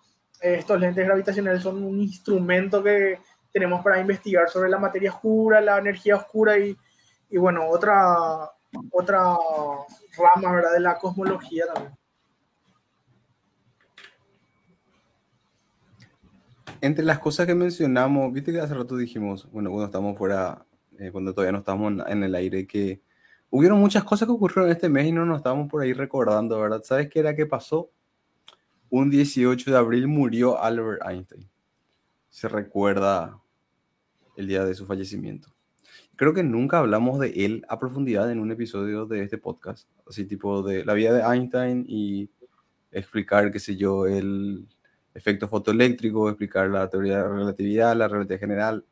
[0.41, 3.19] eh, estos lentes gravitacionales son un instrumento que
[3.51, 6.77] tenemos para investigar sobre la materia oscura, la energía oscura y,
[7.31, 8.51] y bueno, otra,
[8.91, 9.37] otra
[10.17, 10.73] rama, ¿verdad?
[10.73, 11.97] De la cosmología también.
[16.81, 20.65] Entre las cosas que mencionamos, viste que hace rato dijimos, bueno, cuando estamos fuera,
[20.99, 23.01] eh, cuando todavía no estamos en el aire, que
[23.49, 26.81] hubieron muchas cosas que ocurrieron este mes y no nos estábamos por ahí recordando, ¿verdad?
[26.83, 27.91] ¿Sabes qué era que pasó?
[28.89, 31.47] Un 18 de abril murió Albert Einstein.
[32.29, 33.39] Se recuerda
[34.35, 35.53] el día de su fallecimiento.
[36.21, 40.23] Creo que nunca hablamos de él a profundidad en un episodio de este podcast, así
[40.25, 42.29] tipo de la vida de Einstein y
[42.91, 44.67] explicar, qué sé yo, el
[45.15, 48.85] efecto fotoeléctrico, explicar la teoría de la relatividad, la relatividad general,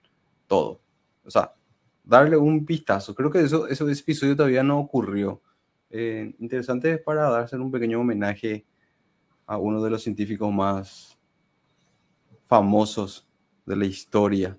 [0.48, 0.82] todo.
[1.24, 1.54] O sea,
[2.04, 3.14] darle un vistazo.
[3.14, 5.40] Creo que eso, ese episodio todavía no ocurrió.
[5.92, 8.66] Eh, interesante es para darse un pequeño homenaje
[9.46, 11.16] a uno de los científicos más
[12.48, 13.30] famosos
[13.68, 14.58] de la historia,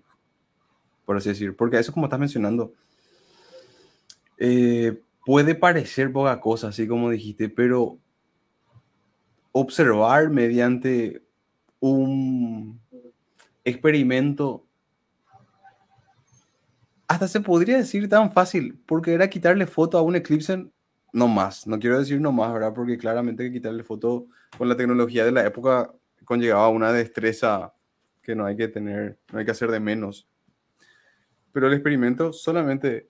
[1.11, 1.56] por así decir.
[1.56, 2.72] Porque eso, como estás mencionando,
[4.38, 7.98] eh, puede parecer poca cosa, así como dijiste, pero
[9.50, 11.24] observar mediante
[11.80, 12.80] un
[13.64, 14.64] experimento
[17.08, 20.64] hasta se podría decir tan fácil, porque era quitarle foto a un eclipse,
[21.12, 22.72] no más, no quiero decir no más, ¿verdad?
[22.72, 25.92] Porque claramente que quitarle foto con la tecnología de la época
[26.24, 27.74] conllevaba una destreza
[28.22, 30.30] que no hay que tener, no hay que hacer de menos.
[31.53, 33.09] Pero el experimento solamente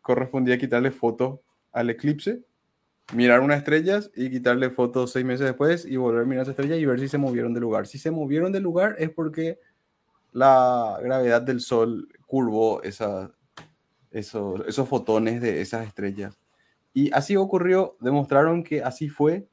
[0.00, 2.42] correspondía quitarle foto al eclipse,
[3.12, 6.76] mirar unas estrellas y quitarle fotos seis meses después y volver a mirar esa estrella
[6.76, 7.86] y ver si se movieron del lugar.
[7.86, 9.58] Si se movieron del lugar es porque
[10.32, 13.32] la gravedad del Sol curvó esa,
[14.10, 16.38] esos fotones de esas estrellas.
[16.92, 19.46] Y así ocurrió, demostraron que así fue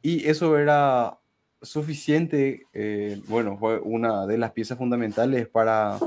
[0.00, 1.18] y eso era
[1.60, 5.98] suficiente, eh, bueno, fue una de las piezas fundamentales para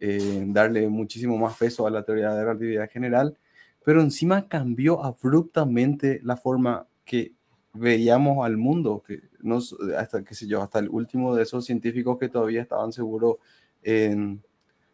[0.00, 3.36] eh, darle muchísimo más peso a la teoría de la relatividad general,
[3.84, 7.32] pero encima cambió abruptamente la forma que
[7.72, 12.18] veíamos al mundo, que nos, hasta, qué sé yo, hasta el último de esos científicos
[12.18, 13.36] que todavía estaban seguros
[13.82, 14.42] en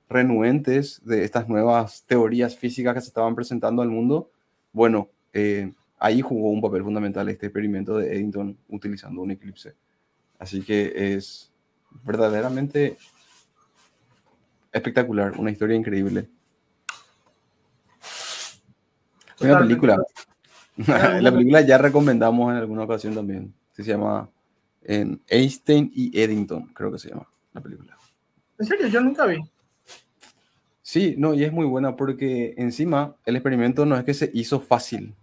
[0.09, 4.31] renuentes de estas nuevas teorías físicas que se estaban presentando al mundo,
[4.73, 9.75] bueno, eh, ahí jugó un papel fundamental este experimento de Eddington utilizando un eclipse.
[10.39, 11.51] Así que es
[12.05, 12.99] verdaderamente
[14.77, 16.29] espectacular, una historia increíble.
[19.41, 19.97] Una película.
[20.77, 23.55] la película ya recomendamos en alguna ocasión también.
[23.73, 24.31] Se llama
[24.83, 27.97] en Einstein y Eddington, creo que se llama la película.
[28.59, 28.87] ¿En serio?
[28.89, 29.39] Yo nunca vi.
[30.81, 34.61] Sí, no, y es muy buena porque encima el experimento no es que se hizo
[34.61, 35.15] fácil.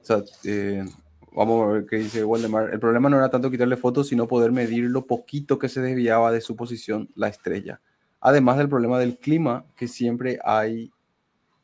[0.00, 0.84] O sea, eh,
[1.32, 2.70] vamos a ver qué dice Waldemar.
[2.72, 6.30] El problema no era tanto quitarle fotos, sino poder medir lo poquito que se desviaba
[6.30, 7.80] de su posición la estrella.
[8.22, 10.90] Además del problema del clima, que siempre hay,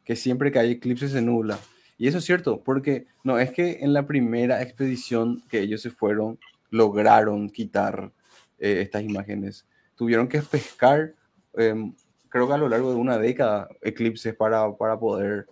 [0.05, 1.59] que siempre que hay eclipses se nubla.
[1.97, 5.91] Y eso es cierto, porque no es que en la primera expedición que ellos se
[5.91, 6.39] fueron,
[6.69, 8.13] lograron quitar
[8.59, 9.67] eh, estas imágenes.
[9.97, 11.15] Tuvieron que pescar
[11.55, 11.95] em,
[12.29, 15.47] creo que a lo largo de una década, eclipses para, para poder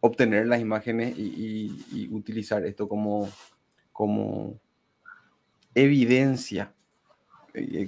[0.00, 3.28] obtener las imágenes y, utilizar esto como,
[3.92, 4.58] como
[5.74, 6.72] evidencia.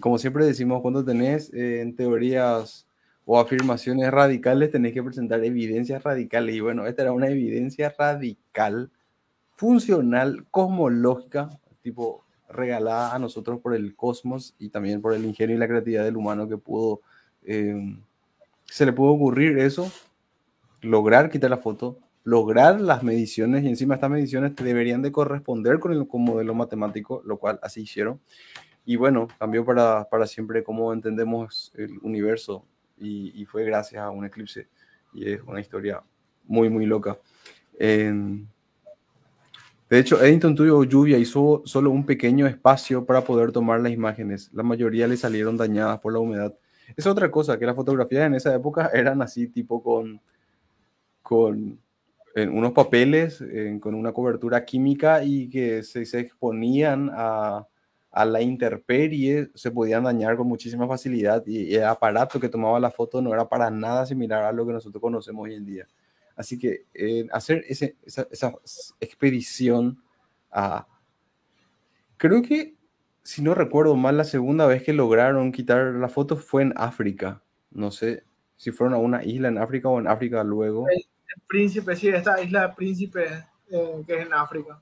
[0.00, 2.86] Como siempre decimos, cuando tenés eh, en teorías
[3.24, 6.54] o afirmaciones radicales, tenés que presentar evidencias radicales.
[6.54, 8.90] Y bueno, esta era una evidencia radical,
[9.54, 11.50] funcional, cosmológica,
[11.82, 16.04] tipo regalada a nosotros por el cosmos y también por el ingenio y la creatividad
[16.04, 17.00] del humano que pudo
[17.44, 18.00] Em,
[18.66, 19.90] se le puede ocurrir eso,
[20.80, 25.92] lograr quitar la foto, lograr las mediciones y encima estas mediciones deberían de corresponder con
[25.92, 28.20] el modelo matemático, lo cual así hicieron.
[28.84, 32.64] Y bueno, cambió para, para siempre cómo entendemos el universo
[32.98, 34.68] y, fue gracias a un eclipse
[35.12, 36.02] y es una historia
[36.44, 37.18] muy, muy loca.
[37.78, 38.46] Em,
[39.88, 44.50] de hecho, Eddington tuvo lluvia, hizo solo un pequeño espacio para poder tomar las imágenes.
[44.52, 46.54] La mayoría le salieron dañadas por la humedad
[46.96, 50.20] Es otra cosa, que las fotografías en esa época eran así, tipo con,
[51.22, 51.78] con
[52.34, 53.44] unos papeles,
[53.80, 57.66] con una cobertura química y que se exponían a,
[58.12, 62.90] a, la intemperie, se podían dañar con muchísima facilidad y, el aparato que tomaba la
[62.90, 65.88] foto no era para nada similar a lo que nosotros conocemos hoy en día.
[66.36, 68.54] Así que eh, hacer esa,
[69.00, 70.02] expedición
[70.50, 70.86] a...
[72.16, 72.76] Creo que,
[73.22, 77.42] si no recuerdo mal, la segunda vez que lograron quitar la foto fue en África.
[77.70, 78.24] No sé
[78.56, 80.86] si fueron a una isla en África o en África luego.
[80.88, 81.04] El,
[81.48, 83.24] príncipe, sí, esta isla príncipe
[83.70, 84.80] eh, que es en África.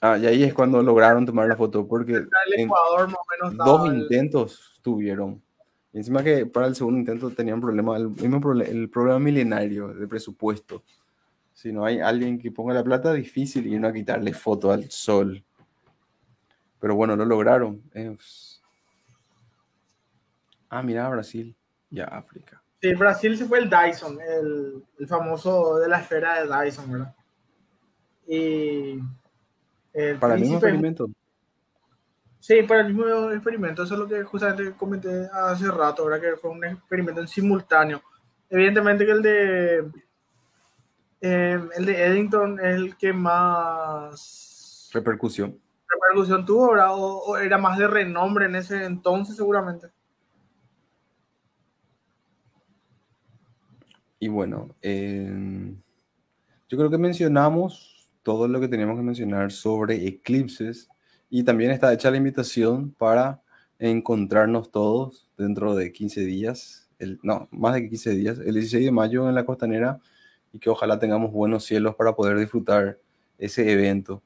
[0.00, 4.80] Ah, y ahí es cuando lograron tomar la foto, porque el Ecuador, menos, dos intentos
[4.82, 5.42] tuvieron.
[5.92, 9.88] Y encima que para el segundo intento tenían problema, el mismo problema, el problema milenario
[9.88, 10.82] de presupuesto.
[11.52, 15.42] Si no hay alguien que ponga la plata, difícil ir a quitarle foto al sol.
[16.80, 17.82] Pero bueno, lo lograron.
[20.70, 21.54] Ah, mira, Brasil
[21.90, 22.62] y África.
[22.80, 27.14] Sí, Brasil se fue el Dyson, el, el, famoso de la esfera de Dyson, ¿verdad?
[28.26, 28.98] Y.
[29.92, 31.10] El para el mismo experimento.
[32.38, 33.82] Sí, para el mismo experimento.
[33.82, 36.20] Eso es lo que justamente comenté hace rato, ¿verdad?
[36.20, 38.02] Que fue un experimento en simultáneo.
[38.48, 39.90] Evidentemente que el de.
[41.22, 44.90] Eh, el de Eddington es el que más.
[44.92, 45.58] Repercusión.
[45.86, 46.94] Repercusión tuvo, ¿verdad?
[46.94, 49.88] O, o era más de renombre en ese entonces, seguramente.
[54.22, 55.74] Y bueno, eh,
[56.68, 57.89] yo creo que mencionamos
[58.22, 60.88] todo lo que teníamos que mencionar sobre eclipses
[61.28, 63.40] y también está hecha la invitación para
[63.78, 68.90] encontrarnos todos dentro de 15 días, el, no, más de 15 días, el 16 de
[68.92, 70.00] mayo en la costanera
[70.52, 72.98] y que ojalá tengamos buenos cielos para poder disfrutar
[73.38, 74.22] ese evento.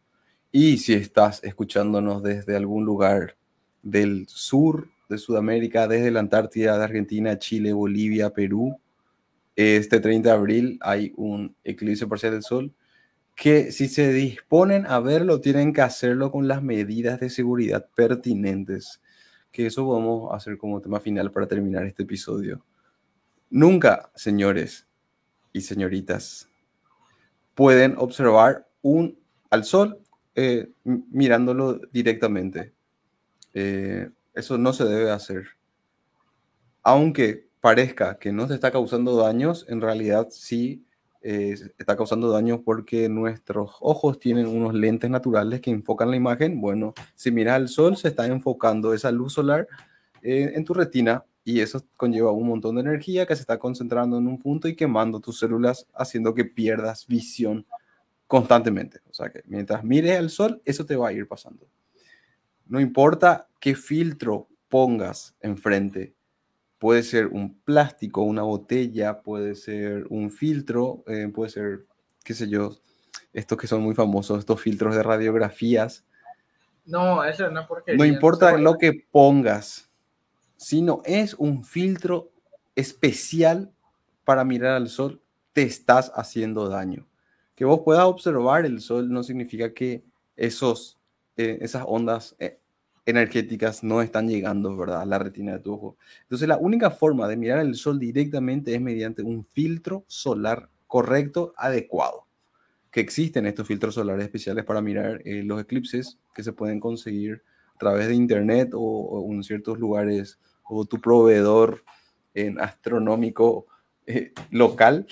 [0.51, 3.37] Y si estás escuchándonos desde algún lugar
[3.83, 8.79] del sur de Sudamérica, desde la Antártida, de Argentina, Chile, Bolivia, Perú,
[9.57, 12.73] este 30 de abril hay un eclipse parcial del Sol
[13.35, 19.01] que si se disponen a verlo, tienen que hacerlo con las medidas de seguridad pertinentes.
[19.51, 22.65] Que eso vamos a hacer como tema final para terminar este episodio.
[23.51, 24.87] Nunca, señores
[25.53, 26.49] y señoritas,
[27.55, 29.19] pueden observar un,
[29.51, 29.99] al sol
[30.35, 32.73] eh, mirándolo directamente.
[33.53, 35.47] Eh, eso no se debe hacer.
[36.83, 40.85] Aunque parezca que no se está causando daños, en realidad sí
[41.27, 46.61] eh, está causando daños porque nuestros ojos tienen unos lentes naturales que enfocan la imagen.
[46.61, 49.67] Bueno, si miras al sol, se está enfocando esa luz solar
[50.21, 54.19] eh, en tu retina y eso conlleva un montón de energía que se está concentrando
[54.19, 57.65] en un punto y quemando tus células, haciendo que pierdas visión
[58.27, 59.01] constantemente.
[59.09, 61.67] O sea que mientras mires al sol, eso te va a ir pasando.
[62.67, 66.13] No importa qué filtro pongas enfrente
[66.85, 71.87] Puede ser un plástico, una botella, puede ser un filtro, eh, puede ser,
[72.23, 72.77] qué sé yo,
[73.33, 76.05] estos que son muy famosos, estos filtros de radiografías.
[76.85, 77.97] No, eso no porque...
[77.97, 79.91] No importa lo que pongas,
[80.59, 82.33] sino es un filtro
[82.77, 83.73] especial
[84.27, 85.23] para mirar al sol,
[85.55, 87.09] te estás haciendo daño.
[87.55, 90.05] Que vos puedas observar el sol no significa que
[90.37, 90.99] esos,
[91.39, 92.61] eh, esas ondas eh,
[93.07, 95.97] energéticas no están llegando, ¿verdad?, a la retina de tu ojo.
[96.23, 101.55] Entonces, la única forma de mirar el sol directamente es mediante un filtro solar correcto,
[101.57, 102.27] adecuado.
[102.91, 107.43] Que existen estos filtros solares especiales para mirar eh, los eclipses que se pueden conseguir
[107.75, 111.85] a través de internet o, en ciertos lugares o tu proveedor
[112.33, 113.67] en astronómico
[114.07, 115.07] eh, local,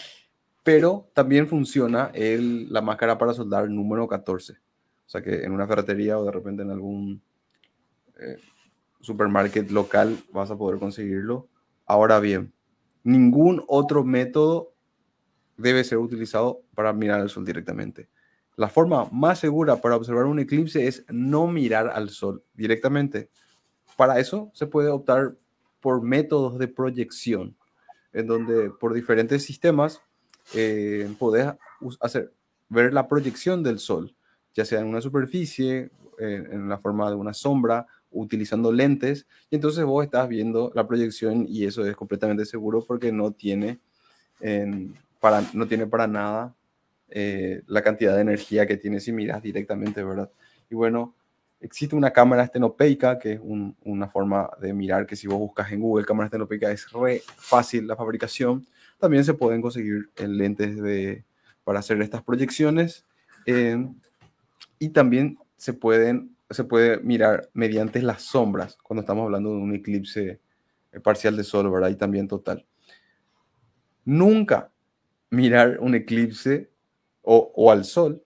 [0.63, 4.53] pero también funciona el, la máscara para soldar número 14.
[4.55, 7.21] O sea que en una ferretería o de repente en algún
[8.23, 8.37] eh,
[9.01, 11.49] supermarket local vas a poder conseguirlo.
[11.87, 12.53] Ahora bien,
[13.03, 14.73] ningún otro método
[15.57, 18.09] debe ser utilizado para mirar el sol directamente.
[18.57, 23.31] La forma más segura para observar un eclipse es no mirar al sol directamente.
[23.97, 25.37] Para eso se puede optar
[25.81, 27.57] por métodos de proyección,
[28.13, 30.01] en donde por diferentes sistemas
[30.55, 31.53] eh, podés
[32.01, 32.33] hacer,
[32.69, 34.15] ver la proyección del sol,
[34.55, 39.85] ya sea en una superficie, en la forma de una sombra utilizando lentes y entonces
[39.85, 43.79] vos estás viendo la proyección y eso es completamente seguro porque no tiene,
[45.21, 46.55] para, no tiene para nada
[47.09, 50.31] eh, la cantidad de energía que tiene si miras directamente, ¿verdad?
[50.71, 51.15] Y bueno,
[51.61, 55.81] existe una cámara estenopeica que es una forma de mirar que si vos buscas en
[55.81, 58.67] Google cámara estenopeica es re fácil la fabricación.
[58.99, 61.25] También se pueden conseguir en lentes de,
[61.65, 63.05] para hacer estas proyecciones
[64.79, 69.75] y también se pueden se puede mirar mediante las sombras cuando estamos hablando de un
[69.75, 70.41] eclipse
[70.93, 71.91] eh, parcial de sol, ¿verdad?
[71.91, 72.67] Y también total.
[74.05, 74.71] Nunca
[75.31, 76.71] mirar un eclipse
[77.23, 78.23] o, o al sol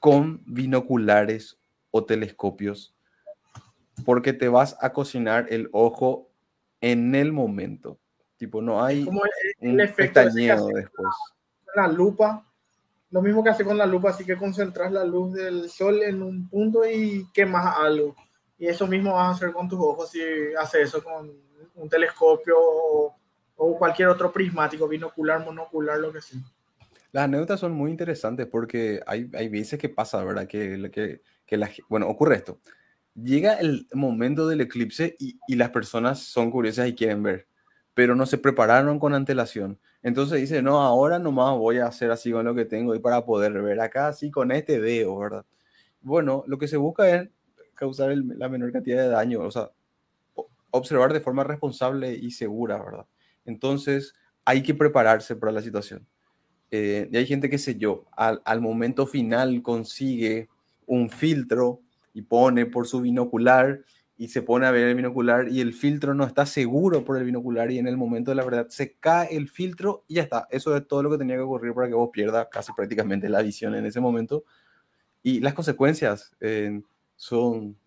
[0.00, 1.58] con binoculares
[1.90, 2.94] o telescopios
[4.04, 6.30] porque te vas a cocinar el ojo
[6.80, 7.98] en el momento.
[8.36, 9.30] Tipo, no hay Como el,
[9.60, 11.08] el un efecto pestañeo después.
[11.74, 12.44] la lupa.
[13.10, 16.22] Lo mismo que hace con la lupa, así que concentras la luz del sol en
[16.22, 18.14] un punto y quemas algo.
[18.58, 20.20] Y eso mismo vas a hacer con tus ojos si
[20.58, 21.32] haces eso con
[21.74, 23.16] un telescopio o,
[23.56, 26.40] o cualquier otro prismático, binocular, monocular, lo que sea.
[27.12, 30.46] Las anécdotas son muy interesantes porque hay, hay veces que pasa, ¿verdad?
[30.46, 32.60] Que, que, que la, bueno, ocurre esto.
[33.14, 37.47] Llega el momento del eclipse y, y las personas son curiosas y quieren ver,
[37.98, 39.76] pero no se prepararon con antelación.
[40.04, 43.24] Entonces dice, no, ahora nomás voy a hacer así con lo que tengo y para
[43.24, 45.44] poder ver acá, así con este veo, ¿verdad?
[46.00, 47.28] Bueno, lo que se busca es
[47.74, 49.72] causar la menor cantidad de daño, o sea,
[50.70, 53.06] observar de forma responsable y segura, ¿verdad?
[53.44, 56.06] Entonces, hay que prepararse para la situación.
[56.70, 60.48] Eh, y hay gente que sé yo, al momento final consigue
[60.86, 61.80] un filtro
[62.14, 63.80] y pone por su binocular
[64.20, 67.24] y se pone a ver el binocular y el filtro no está seguro por el
[67.24, 70.48] binocular y en el momento de la verdad se cae el filtro y ya está.
[70.50, 73.42] Eso es todo lo que tenía que ocurrir para que vos pierdas casi prácticamente la
[73.42, 74.42] visión en ese momento.
[75.22, 76.82] Y las consecuencias eh,
[77.14, 77.78] son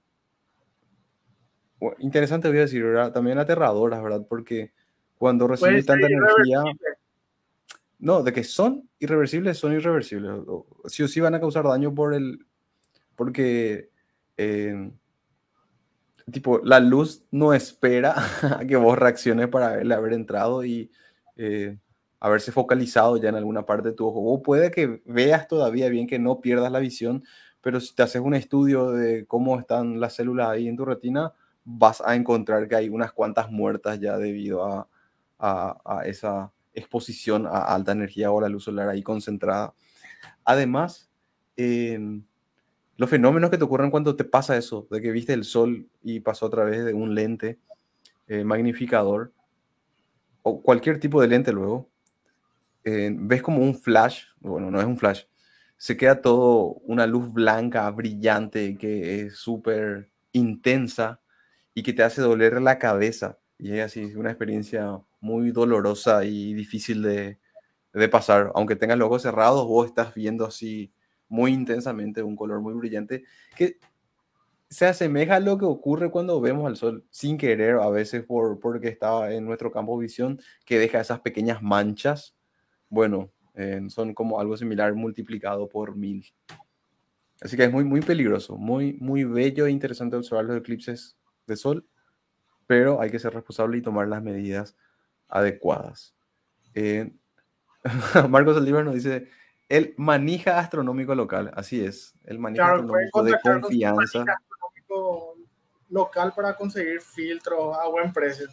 [1.77, 3.11] bueno, interesantes, voy a decir, ¿verdad?
[3.11, 4.25] También aterradoras, ¿verdad?
[4.29, 4.71] Porque
[5.17, 6.63] cuando recibes tanta energía...
[7.99, 10.31] No, de que son irreversibles, son irreversibles.
[10.85, 12.45] Sí o sí van a causar daño por el.
[13.15, 13.89] Porque.
[14.37, 14.91] eh,
[16.31, 18.15] tipo, la luz no espera
[18.59, 20.91] a que vos reacciones para haberle haber entrado y
[21.35, 21.77] eh,
[22.19, 24.21] haberse focalizado ya en alguna parte de tu ojo.
[24.21, 27.23] O puede que veas todavía bien que no pierdas la visión,
[27.61, 31.33] pero si te haces un estudio de cómo están las células ahí en tu retina,
[31.63, 34.87] vas a encontrar que hay unas cuantas muertas ya debido a,
[36.05, 39.73] esa exposición a alta energía o a la luz solar ahí concentrada.
[40.45, 41.09] Además,
[41.57, 42.23] em,
[43.01, 46.19] los fenómenos que te ocurren cuando te pasa eso, de que viste el sol y
[46.19, 47.57] pasó a través de un lente
[48.27, 49.33] eh, magnificador,
[50.43, 51.89] o cualquier tipo de lente luego,
[52.83, 55.23] eh, ves como un flash, bueno, no es un flash,
[55.77, 61.21] se queda todo una luz blanca, brillante, que es súper intensa
[61.73, 63.39] y que te hace doler la cabeza.
[63.57, 67.39] Y es así, una experiencia muy dolorosa y difícil de,
[67.93, 68.51] de pasar.
[68.53, 70.93] Aunque tengas los ojos cerrados, vos estás viendo así
[71.31, 73.23] muy intensamente un color muy brillante
[73.55, 73.79] que
[74.69, 78.59] se asemeja a lo que ocurre cuando vemos al sol sin querer, a veces por,
[78.59, 82.35] porque está en nuestro campo de visión, que deja esas pequeñas manchas.
[82.89, 86.25] Bueno, eh, son como algo similar multiplicado por mil.
[87.41, 91.17] Así que es muy, muy peligroso, muy, muy bello e interesante observar los eclipses
[91.47, 91.87] de sol,
[92.67, 94.77] pero hay que ser responsable y tomar las medidas
[95.29, 96.13] adecuadas.
[96.73, 97.11] Eh,
[98.29, 99.29] Marcos Saldívar nos dice,
[99.71, 104.25] el manija astronómico local, así es, el manija Claro, astronómico de con confianza.
[104.27, 105.35] astronómico
[105.89, 108.49] local para conseguir filtros a buen precio.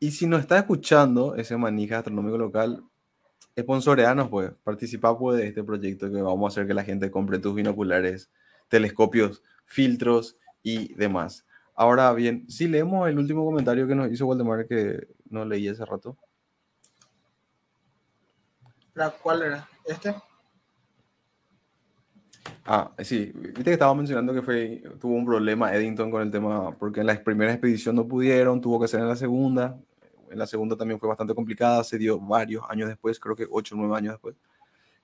[0.00, 2.82] Y si nos está escuchando ese manija astronómico local,
[3.56, 7.38] sponsoreanos, pues, participa pues, de este proyecto que vamos a hacer que la gente compre
[7.38, 8.28] tus binoculares,
[8.68, 11.46] telescopios, filtros y demás.
[11.74, 15.84] Ahora bien, si leemos el último comentario que nos hizo Waldemar, que no leí hace
[15.84, 16.16] rato.
[18.94, 19.68] ¿La- ¿Cuál era?
[19.86, 20.14] ¿Este?
[22.70, 26.70] Ah, sí, viste que estaba mencionando que fue, tuvo un problema Eddington con el tema,
[26.78, 29.78] porque en la primera expedición no pudieron, tuvo que ser en la segunda.
[30.30, 33.74] En la segunda también fue bastante complicada, se dio varios años después, creo que 8
[33.74, 34.36] o 9 años después.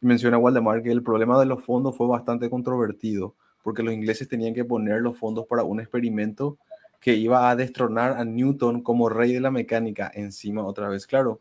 [0.03, 4.29] Y menciona Waldemar que el problema de los fondos fue bastante controvertido, porque los ingleses
[4.29, 6.59] tenían que poner los fondos para un experimento
[7.01, 11.07] que iba a destronar a Newton como rey de la mecánica encima otra vez.
[11.07, 11.41] Claro,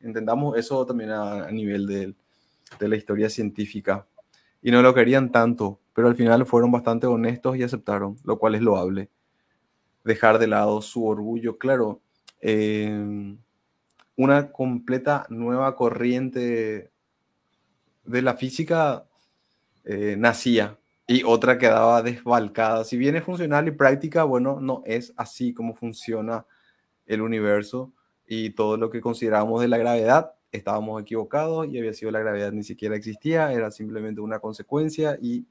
[0.00, 4.06] entendamos eso también a, nivel de la historia científica
[4.62, 8.54] y no lo querían tanto, pero al final fueron bastante honestos y aceptaron, lo cual
[8.54, 9.10] es loable.
[10.04, 12.00] Dejar de lado su orgullo, claro.
[12.40, 13.36] eh,
[14.16, 16.90] una completa nueva corriente
[18.04, 19.06] de la física
[19.84, 22.84] eh, nacía y otra quedaba desbalcada.
[22.84, 26.46] Si bien es funcional y práctica, bueno, no es así como funciona
[27.06, 27.92] el universo
[28.26, 32.52] y todo lo que consideramos de la gravedad estábamos equivocados y había sido la gravedad
[32.52, 35.46] ni siquiera existía, era simplemente una consecuencia y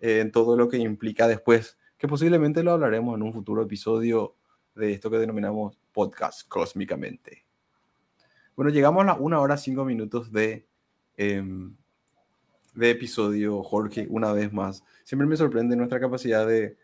[0.00, 4.34] eh, todo lo que implica después, que posiblemente lo hablaremos en un futuro episodio
[4.74, 7.44] de esto que denominamos podcast cósmicamente.
[8.56, 10.66] Bueno, llegamos a la una hora cinco minutos de,
[11.16, 11.42] eh,
[12.74, 14.84] de episodio, Jorge, una vez más.
[15.04, 16.76] Siempre me sorprende nuestra capacidad de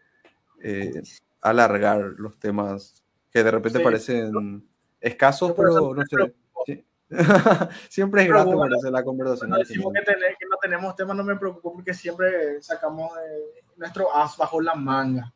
[0.62, 1.02] eh,
[1.40, 3.84] alargar los temas que de repente Sí.
[3.84, 4.66] parecen
[5.00, 6.34] Escasos, pero no sé.
[6.64, 6.84] Sí.
[7.88, 9.50] siempre es grato bueno, la conversación.
[9.50, 14.14] Cuando decimos que, que, no tenemos tema, no me preocupo porque siempre sacamos eh, nuestro
[14.14, 15.32] as bajo la manga.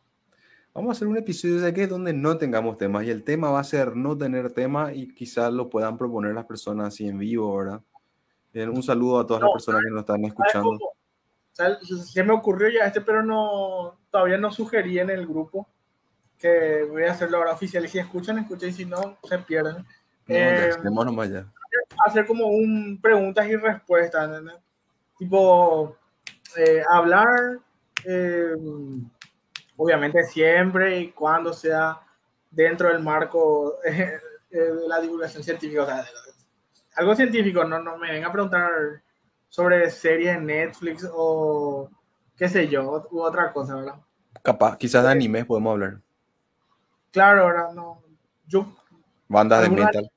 [0.74, 3.60] Vamos a hacer un episodio de aquí donde no tengamos temas y el tema va
[3.60, 7.56] a ser no tener tema y quizás lo puedan proponer las personas así en vivo,
[7.56, 7.80] ¿verdad?
[8.54, 10.78] Un saludo a todas no, las personas que nos están escuchando.
[12.12, 15.68] Se me ocurrió ya este, pero no todavía no sugerí en el grupo
[16.38, 19.76] que voy a hacerlo ahora oficial y si escuchan, escuchen y si no, se pierden.
[19.76, 19.84] No,
[20.34, 21.46] eh, nomás ya
[22.06, 24.56] hacer como un preguntas y respuestas, ¿entendés?
[25.18, 25.96] Tipo,
[26.56, 27.58] eh, hablar,
[28.04, 28.54] eh,
[29.76, 32.00] obviamente siempre y cuando sea
[32.50, 34.18] dentro del marco eh,
[34.50, 35.82] de la divulgación científica.
[35.82, 36.04] O sea,
[36.96, 38.70] algo científico, no, no me venga a preguntar
[39.48, 41.90] sobre series en Netflix o
[42.36, 43.96] qué sé yo, u otra cosa, ¿verdad?
[44.42, 46.00] Capaz, quizás de anime podemos hablar.
[47.10, 47.72] Claro, ¿verdad?
[47.72, 48.02] No,
[48.46, 48.66] yo...
[49.28, 50.10] Bandas de metal.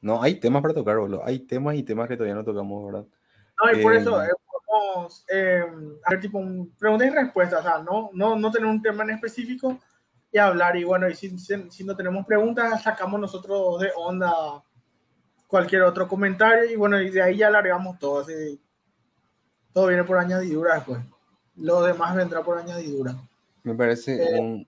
[0.00, 1.22] No, hay temas para tocar, boludo.
[1.24, 3.06] Hay temas y temas que todavía no tocamos, ¿verdad?
[3.62, 4.28] No, y por eso eh,
[4.66, 5.64] podemos eh,
[6.04, 9.10] hacer tipo un preguntas y respuestas, o sea, no, no, no tener un tema en
[9.10, 9.78] específico
[10.32, 10.76] y hablar.
[10.76, 14.62] Y bueno, y si, si, no tenemos preguntas, sacamos nosotros de onda
[15.46, 18.20] cualquier otro comentario y bueno, y de ahí ya alargamos todo.
[18.20, 18.60] Así,
[19.72, 21.00] todo viene por añadidura después.
[21.56, 23.14] Lo demás vendrá por añadidura.
[23.64, 24.66] Me parece eh, un,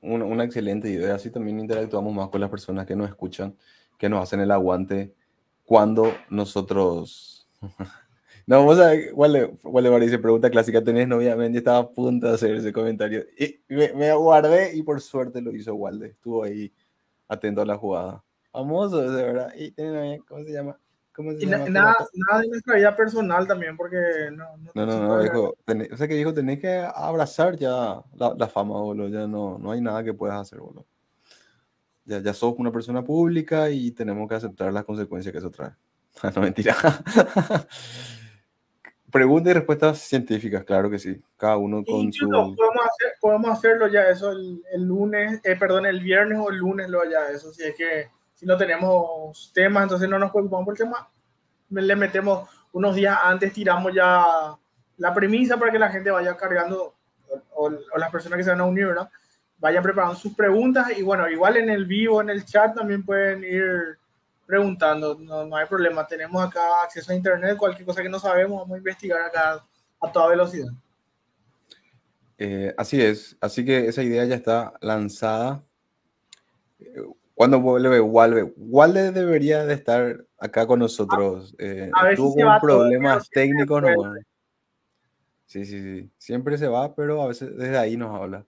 [0.00, 1.16] un, una excelente idea.
[1.16, 3.54] Así también interactuamos más con las personas que nos escuchan
[4.00, 5.14] que nos hacen el aguante
[5.62, 7.46] cuando nosotros...
[8.46, 11.36] no, vamos a ver, Wale, dice, pregunta clásica, ¿tenés novia?
[11.36, 13.26] Mendy estaba a punto de hacer ese comentario.
[13.38, 16.08] Y me, me, guardé y por suerte lo hizo Walde.
[16.08, 16.72] Estuvo ahí
[17.28, 18.24] atento a la jugada.
[18.50, 19.52] Famoso, de verdad.
[19.54, 20.18] ¿Y tiene novia?
[20.26, 20.80] ¿Cómo se llama?
[21.14, 21.68] ¿Cómo se y llama?
[21.68, 23.98] nada, nada de nuestra vida personal también, porque
[24.32, 24.56] no...
[24.74, 28.34] No, no, no, no dijo, tenés, o sea que dijo, tenés que abrazar ya la,
[28.34, 29.08] la fama, boludo.
[29.08, 30.86] Ya no, no hay nada que puedas hacer, boludo
[32.04, 35.72] ya, ya sos una persona pública y tenemos que aceptar las consecuencias que eso trae.
[36.34, 36.76] no, mentira.
[39.10, 41.20] Preguntas y respuestas científicas, claro que sí.
[41.36, 42.28] Cada uno con su...
[42.28, 46.58] Podemos, hacer, podemos, hacerlo ya eso el, el lunes, eh, perdón, el viernes o el
[46.58, 47.52] lunes lo ya eso.
[47.52, 51.10] Si es que si no tenemos temas, entonces no nos preocupamos por el tema.
[51.70, 54.56] Le metemos unos días antes, tiramos ya
[54.96, 56.94] la premisa para que la gente vaya cargando,
[57.54, 59.10] o, o las personas que se van a unir, ¿verdad?
[59.60, 63.44] Vayan preparando sus preguntas y bueno, igual en el vivo, en el chat también pueden
[63.44, 63.98] ir
[64.46, 68.58] preguntando, no, no hay problema, tenemos acá acceso a internet, cualquier cosa que no sabemos,
[68.62, 69.64] vamos a investigar acá
[70.00, 70.68] a toda velocidad.
[72.38, 75.62] Eh, así es, así que esa idea ya está lanzada.
[77.34, 78.52] ¿Cuándo vuelve Walde?
[78.56, 81.54] Walde debería de estar acá con nosotros.
[81.58, 83.82] Eh, a ver tuvo si problemas técnicos.
[83.82, 84.14] No,
[85.44, 86.10] sí, sí, sí.
[86.16, 88.46] Siempre se va, pero a veces desde ahí nos habla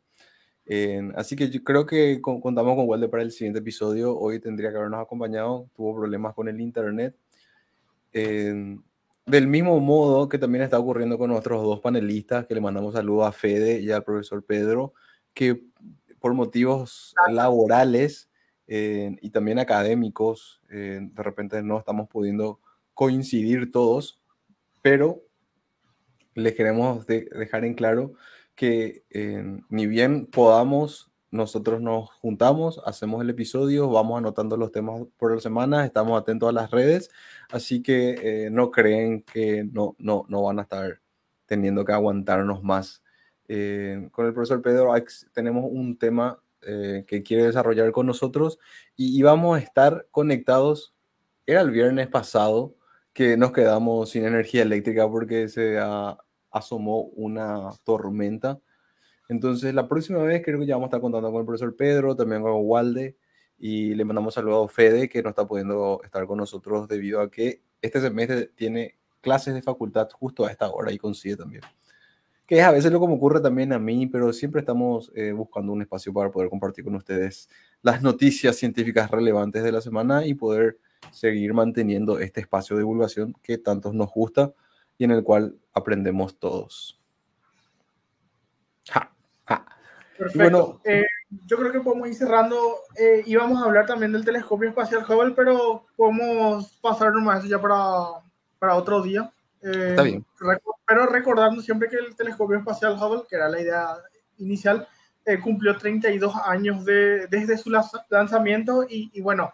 [1.16, 4.16] así que yo creo que contamos con Walde para el siguiente episodio.
[4.16, 5.68] Hoy tendría que habernos acompañado.
[5.74, 7.16] Tuvo problemas con el internet.
[8.12, 13.26] del mismo modo que también está ocurriendo con nuestros dos panelistas, que le mandamos saludos
[13.26, 14.92] a Fede y al profesor Pedro,
[15.34, 15.62] que
[16.18, 18.30] por motivos laborales
[18.66, 22.60] y también académicos, de repente no estamos pudiendo
[22.94, 24.20] coincidir todos,
[24.82, 25.22] pero
[26.34, 28.14] les queremos dejar en claro
[28.54, 35.02] que eh, ni bien podamos, nosotros nos juntamos, hacemos el episodio, vamos anotando los temas
[35.16, 37.10] por la semana, estamos atentos a las redes,
[37.50, 41.00] así que eh, no creen que no, no, no van a estar
[41.46, 43.02] teniendo que aguantarnos más.
[43.48, 44.92] Eh, con el profesor Pedro
[45.32, 48.60] tenemos un tema que quiere desarrollar con nosotros
[48.94, 50.94] y, y vamos a estar conectados.
[51.44, 52.76] Era el viernes pasado
[53.12, 56.16] que nos quedamos sin energía eléctrica porque se ha
[56.52, 58.60] asomó una tormenta.
[59.28, 62.14] Entonces, la próxima vez creo que ya vamos a estar contando con el profesor Pedro,
[62.14, 63.16] también con Walde,
[63.58, 67.30] y le mandamos saludos a Fede, que no está pudiendo estar con nosotros debido a
[67.30, 71.62] que este semestre tiene clases de facultad justo a esta hora y consigue también.
[72.46, 75.72] Que es a veces lo como ocurre también a mí, pero siempre estamos eh, buscando
[75.72, 77.48] un espacio para poder compartir con ustedes
[77.82, 80.78] las noticias científicas relevantes de la semana y poder
[81.10, 84.52] seguir manteniendo este espacio de divulgación que tantos nos gusta
[84.98, 86.98] y en el cual aprendemos todos.
[90.16, 90.38] Perfecto.
[90.38, 91.06] Bueno, eh,
[91.46, 92.76] yo creo que podemos ir cerrando.
[92.96, 97.60] Eh, íbamos a hablar también del telescopio espacial Hubble, pero podemos pasar nomás eso ya
[97.60, 98.22] para,
[98.58, 99.32] para otro día.
[99.62, 100.24] Eh, Está bien.
[100.86, 103.88] pero recordando siempre que el telescopio espacial Hubble, que era la idea
[104.38, 104.86] inicial,
[105.24, 107.70] eh, cumplió 32 años de, desde su
[108.10, 109.52] lanzamiento y, y, bueno,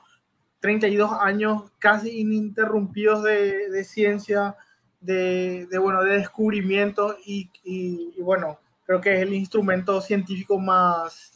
[0.61, 4.57] 32 años casi ininterrumpidos de, de ciencia,
[5.01, 10.59] de, de, bueno, de descubrimiento y, y, y, bueno, creo que es el instrumento científico
[10.59, 11.33] más,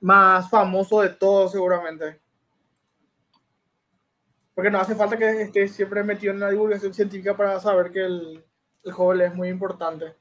[0.00, 2.20] más famoso de todos, seguramente.
[4.54, 8.04] Porque no hace falta que esté siempre metido en la divulgación científica para saber que
[8.04, 8.44] el,
[8.84, 10.14] el Hubble es muy importante.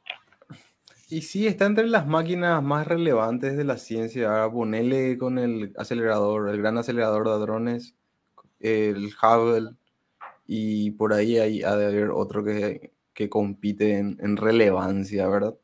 [1.10, 4.30] Y sí, está entre las máquinas más relevantes de la ciencia.
[4.30, 7.95] Ahora ponele con el acelerador, el gran acelerador de hadrones,
[8.60, 9.76] el Hubble,
[10.45, 15.56] y por ahí hay, ha de haber otro que, que compite en, en relevancia, ¿verdad?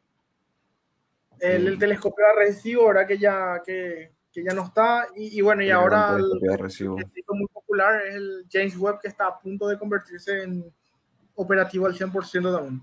[1.39, 1.79] El, el Sí.
[1.79, 3.07] telescopio de Arecibo, ¿verdad?
[3.07, 5.07] Que ya, que, que ya no está.
[5.15, 8.99] Y, y bueno, y El ahora el telescopio científico muy popular es el James Webb,
[9.01, 10.65] que está a punto de convertirse en
[11.35, 12.81] operativo al 100% también.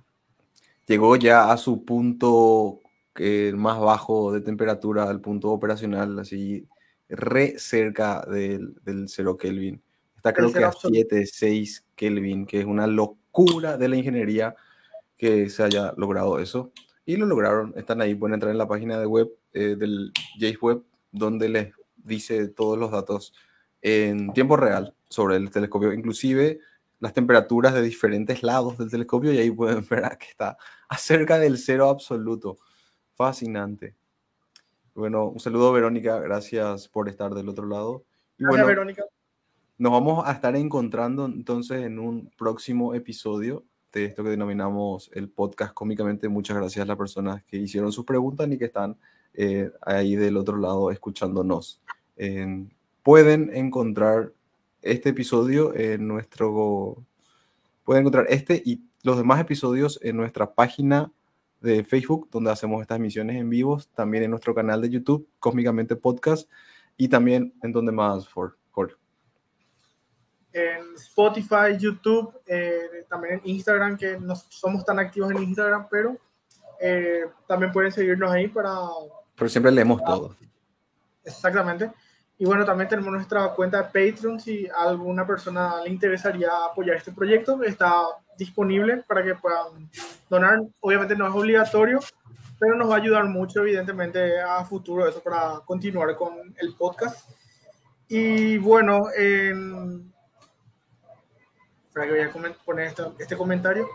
[0.86, 2.80] Llegó ya a su punto
[3.16, 6.66] eh, más bajo de temperatura, al punto operacional, así
[7.08, 9.82] re cerca del, del 0 Kelvin.
[10.30, 11.06] Está creo que a absoluto.
[11.08, 14.56] 7, 6 Kelvin, que es una locura de la ingeniería
[15.16, 16.72] que se haya logrado eso.
[17.04, 20.60] Y lo lograron, están ahí, pueden entrar en la página de web eh, del James
[20.60, 20.82] Webb,
[21.12, 23.32] donde les dice todos los datos
[23.82, 26.58] en tiempo real sobre el telescopio, inclusive
[26.98, 30.56] las temperaturas de diferentes lados del telescopio, y ahí pueden ver que está
[30.88, 32.58] acerca del cero absoluto.
[33.14, 33.94] Fascinante.
[34.94, 38.04] Bueno, un saludo Verónica, gracias por estar del otro lado.
[38.38, 39.04] Y Gracias, bueno, Verónica.
[39.78, 45.28] Nos vamos a estar encontrando entonces en un próximo episodio de esto que denominamos el
[45.28, 46.28] podcast cómicamente.
[46.28, 48.96] Muchas gracias a las personas que hicieron sus preguntas y que están
[49.34, 51.80] eh, ahí del otro lado escuchándonos.
[52.16, 52.72] En-
[53.02, 54.32] pueden encontrar
[54.82, 57.02] este episodio en nuestro...
[57.84, 61.12] Pueden encontrar este y los demás episodios en nuestra página
[61.60, 65.96] de Facebook, donde hacemos estas emisiones en vivos, también en nuestro canal de YouTube, Cósmicamente
[65.96, 66.50] Podcast,
[66.96, 68.56] y también en donde más, for.
[70.56, 76.16] En Spotify, YouTube, eh, también en Instagram, que no somos tan activos en Instagram, pero
[76.80, 78.74] eh, también pueden seguirnos ahí para
[79.36, 80.34] Pero siempre leemos todo.
[81.22, 81.90] Exactamente.
[82.38, 84.40] Y bueno, también tenemos nuestra cuenta de Patreon.
[84.40, 88.04] Si a alguna persona le interesaría apoyar este proyecto, está
[88.38, 89.90] disponible para que puedan
[90.30, 90.60] donar.
[90.80, 92.00] Obviamente no es obligatorio,
[92.58, 97.28] pero nos va a ayudar mucho, evidentemente, a futuro eso para continuar con el podcast.
[98.08, 100.15] Y bueno, en...
[101.96, 103.88] Espera que voy a poner esto- este comentario.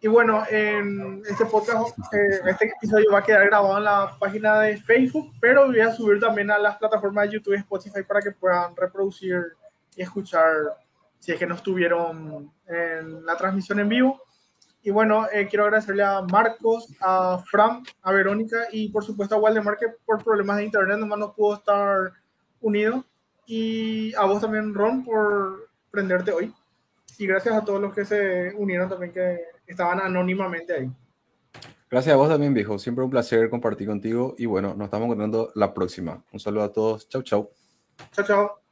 [0.00, 4.60] Y bueno, en este podcast, eh, este episodio va a quedar grabado en la página
[4.60, 8.22] de Facebook, pero voy a subir también a las plataformas de YouTube y Spotify para
[8.22, 9.44] que puedan reproducir
[9.94, 10.46] y escuchar
[11.18, 14.22] si es que no estuvieron en la transmisión en vivo.
[14.82, 19.38] Y bueno, eh, quiero agradecerle a Marcos, a Fran, a Verónica y por supuesto a
[19.38, 22.10] Waldemar que por problemas de internet nomás no pudo estar
[22.62, 23.04] unido.
[23.44, 26.54] Y a vos también, Ron, por prenderte hoy.
[27.18, 30.90] Y gracias a todos los que se unieron también, que estaban anónimamente ahí.
[31.90, 32.78] Gracias a vos también, viejo.
[32.78, 34.34] Siempre un placer compartir contigo.
[34.38, 36.22] Y bueno, nos estamos encontrando la próxima.
[36.32, 37.08] Un saludo a todos.
[37.08, 37.50] Chau, chau.
[38.12, 38.67] Chao, chao.